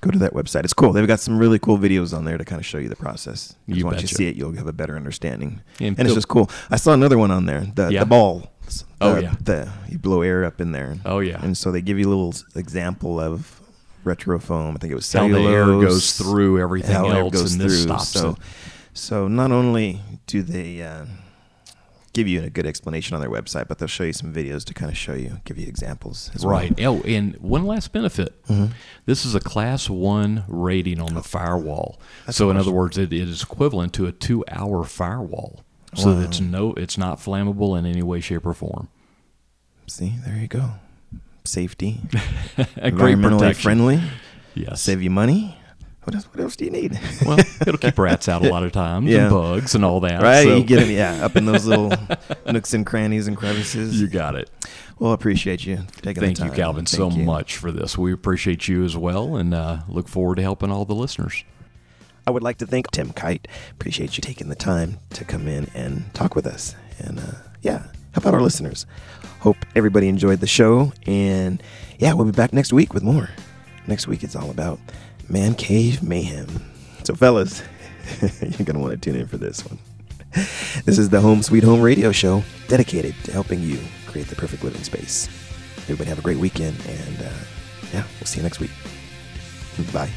Go 0.00 0.10
to 0.10 0.18
that 0.18 0.32
website. 0.34 0.64
It's 0.64 0.74
cool. 0.74 0.92
They've 0.92 1.06
got 1.06 1.20
some 1.20 1.38
really 1.38 1.58
cool 1.58 1.78
videos 1.78 2.14
on 2.16 2.24
there 2.24 2.36
to 2.36 2.44
kind 2.44 2.60
of 2.60 2.66
show 2.66 2.76
you 2.78 2.88
the 2.90 2.96
process. 2.96 3.56
You 3.66 3.84
once 3.86 4.02
you 4.02 4.08
see 4.08 4.28
it, 4.28 4.36
you'll 4.36 4.52
have 4.56 4.66
a 4.66 4.72
better 4.72 4.96
understanding. 4.96 5.62
And 5.80 5.98
And, 5.98 6.06
it's 6.06 6.14
just 6.14 6.28
cool. 6.28 6.50
I 6.70 6.76
saw 6.76 6.92
another 6.92 7.16
one 7.18 7.30
on 7.30 7.46
there. 7.46 7.60
The, 7.74 7.88
Yeah. 7.90 8.00
the 8.00 8.06
ball. 8.06 8.50
Oh, 9.00 9.18
yeah. 9.18 9.34
The 9.40 9.70
you 9.88 9.98
blow 9.98 10.22
air 10.22 10.44
up 10.44 10.60
in 10.60 10.72
there. 10.72 10.96
Oh, 11.04 11.20
yeah. 11.20 11.42
And 11.42 11.56
so 11.56 11.70
they 11.70 11.80
give 11.82 11.98
you 11.98 12.06
a 12.06 12.12
little 12.14 12.34
example 12.54 13.18
of 13.20 13.60
retrofoam. 14.04 14.74
I 14.74 14.78
think 14.78 14.92
it 14.92 14.94
was 14.94 15.06
cellulose. 15.06 15.42
How 15.42 15.48
the 15.48 15.54
air 15.54 15.64
goes 15.66 16.12
through 16.12 16.60
everything 16.60 16.94
else, 16.96 17.32
goes 17.32 17.52
and 17.54 17.60
this 17.62 17.72
through. 17.84 17.88
stops 17.88 18.08
so, 18.08 18.30
it. 18.30 18.36
so 18.92 19.28
not 19.28 19.52
only 19.52 20.00
do 20.26 20.42
they 20.42 20.82
uh, 20.82 21.04
give 22.14 22.26
you 22.26 22.42
a 22.42 22.48
good 22.48 22.64
explanation 22.64 23.14
on 23.14 23.20
their 23.20 23.28
website, 23.30 23.68
but 23.68 23.78
they'll 23.78 23.88
show 23.88 24.04
you 24.04 24.12
some 24.14 24.32
videos 24.32 24.64
to 24.64 24.72
kind 24.72 24.90
of 24.90 24.96
show 24.96 25.12
you, 25.12 25.40
give 25.44 25.58
you 25.58 25.66
examples. 25.66 26.30
As 26.34 26.46
Right. 26.46 26.74
Well. 26.80 27.00
Oh, 27.04 27.06
and 27.06 27.36
one 27.36 27.66
last 27.66 27.92
benefit. 27.92 28.42
Mm-hmm. 28.46 28.72
This 29.04 29.26
is 29.26 29.34
a 29.34 29.40
class 29.40 29.90
one 29.90 30.44
rating 30.48 31.00
on 31.00 31.12
the 31.14 31.20
oh. 31.20 31.24
firewall. 31.24 32.00
so, 32.30 32.48
in 32.50 32.56
other 32.56 32.70
words, 32.72 32.96
it, 32.96 33.12
it 33.12 33.28
is 33.28 33.42
equivalent 33.42 33.92
to 33.94 34.06
a 34.06 34.12
two-hour 34.12 34.84
firewall. 34.84 35.60
So 35.94 36.12
Wow. 36.12 36.20
it's 36.22 36.40
no, 36.40 36.72
it's 36.74 36.98
not 36.98 37.18
flammable 37.18 37.78
in 37.78 37.86
any 37.86 38.02
way, 38.02 38.20
shape, 38.20 38.46
or 38.46 38.54
form. 38.54 38.88
See, 39.86 40.14
there 40.26 40.36
you 40.36 40.48
go. 40.48 40.72
Safety, 41.44 42.00
great 42.56 42.68
environmentally 42.78 43.38
protection. 43.38 43.62
friendly, 43.62 44.00
Yes. 44.54 44.80
save 44.80 45.02
you 45.02 45.10
money. 45.10 45.56
What 46.04 46.14
else? 46.14 46.24
What 46.26 46.40
else 46.40 46.56
do 46.56 46.64
you 46.66 46.70
need? 46.70 46.98
well, 47.26 47.38
it'll 47.38 47.78
keep 47.78 47.98
rats 47.98 48.28
out 48.28 48.44
a 48.44 48.48
lot 48.50 48.62
of 48.62 48.72
times 48.84 49.06
Yeah. 49.08 49.22
and 49.22 49.30
bugs 49.30 49.74
and 49.74 49.84
all 49.84 50.00
that. 50.00 50.22
right, 50.22 50.44
so 50.44 50.56
you 50.56 50.64
get 50.64 50.80
them, 50.80 50.90
yeah, 50.90 51.24
up 51.24 51.34
in 51.36 51.46
those 51.46 51.66
little 51.66 51.92
nooks 52.46 52.74
and 52.74 52.84
crannies 52.84 53.26
and 53.26 53.36
crevices. 53.36 54.00
you 54.00 54.06
got 54.08 54.34
it. 54.34 54.50
well, 54.98 55.12
I 55.12 55.14
appreciate 55.14 55.64
you 55.66 55.78
taking 56.02 56.22
Thank 56.22 56.38
you. 56.40 56.50
Calvin, 56.50 56.86
so 56.86 57.10
you. 57.10 57.24
much 57.24 57.56
for 57.56 57.72
this. 57.72 57.96
We 57.98 58.12
appreciate 58.12 58.68
you 58.68 58.84
as 58.84 58.96
well, 58.96 59.36
and 59.36 59.54
uh, 59.54 59.78
look 59.88 60.08
forward 60.08 60.36
to 60.36 60.42
helping 60.42 60.70
all 60.70 60.84
the 60.84 60.94
listeners. 60.94 61.42
I 62.26 62.30
would 62.30 62.42
like 62.42 62.58
to 62.58 62.66
thank 62.66 62.90
Tim 62.90 63.10
Kite. 63.12 63.48
Appreciate 63.72 64.16
you 64.16 64.22
taking 64.22 64.48
the 64.48 64.54
time 64.54 64.98
to 65.10 65.24
come 65.24 65.46
in 65.48 65.68
and 65.74 66.12
talk 66.14 66.34
with 66.34 66.46
us. 66.46 66.74
And 66.98 67.18
uh, 67.18 67.32
yeah, 67.60 67.84
help 68.12 68.26
out 68.26 68.32
our 68.34 68.40
listeners. 68.40 68.86
Hope 69.40 69.56
everybody 69.76 70.08
enjoyed 70.08 70.40
the 70.40 70.46
show. 70.46 70.92
And 71.06 71.62
yeah, 71.98 72.14
we'll 72.14 72.24
be 72.24 72.30
back 72.32 72.52
next 72.54 72.72
week 72.72 72.94
with 72.94 73.02
more. 73.02 73.28
Next 73.86 74.06
week, 74.08 74.22
it's 74.24 74.34
all 74.34 74.48
about 74.50 74.78
man 75.28 75.54
cave 75.54 76.02
mayhem. 76.02 76.46
So, 77.04 77.14
fellas, 77.14 77.62
you're 78.20 78.66
going 78.66 78.74
to 78.74 78.78
want 78.78 78.92
to 78.92 78.96
tune 78.98 79.20
in 79.20 79.26
for 79.26 79.36
this 79.36 79.64
one. 79.64 79.78
This 80.84 80.98
is 80.98 81.10
the 81.10 81.20
Home 81.20 81.42
Sweet 81.42 81.62
Home 81.62 81.80
radio 81.80 82.10
show 82.10 82.42
dedicated 82.68 83.14
to 83.24 83.32
helping 83.32 83.60
you 83.60 83.78
create 84.06 84.26
the 84.28 84.36
perfect 84.36 84.64
living 84.64 84.82
space. 84.82 85.28
Everybody 85.84 86.08
have 86.08 86.18
a 86.18 86.22
great 86.22 86.38
weekend. 86.38 86.76
And 86.88 87.22
uh, 87.22 87.32
yeah, 87.92 88.04
we'll 88.18 88.26
see 88.26 88.38
you 88.38 88.42
next 88.42 88.58
week. 88.60 88.70
Bye. 89.92 90.10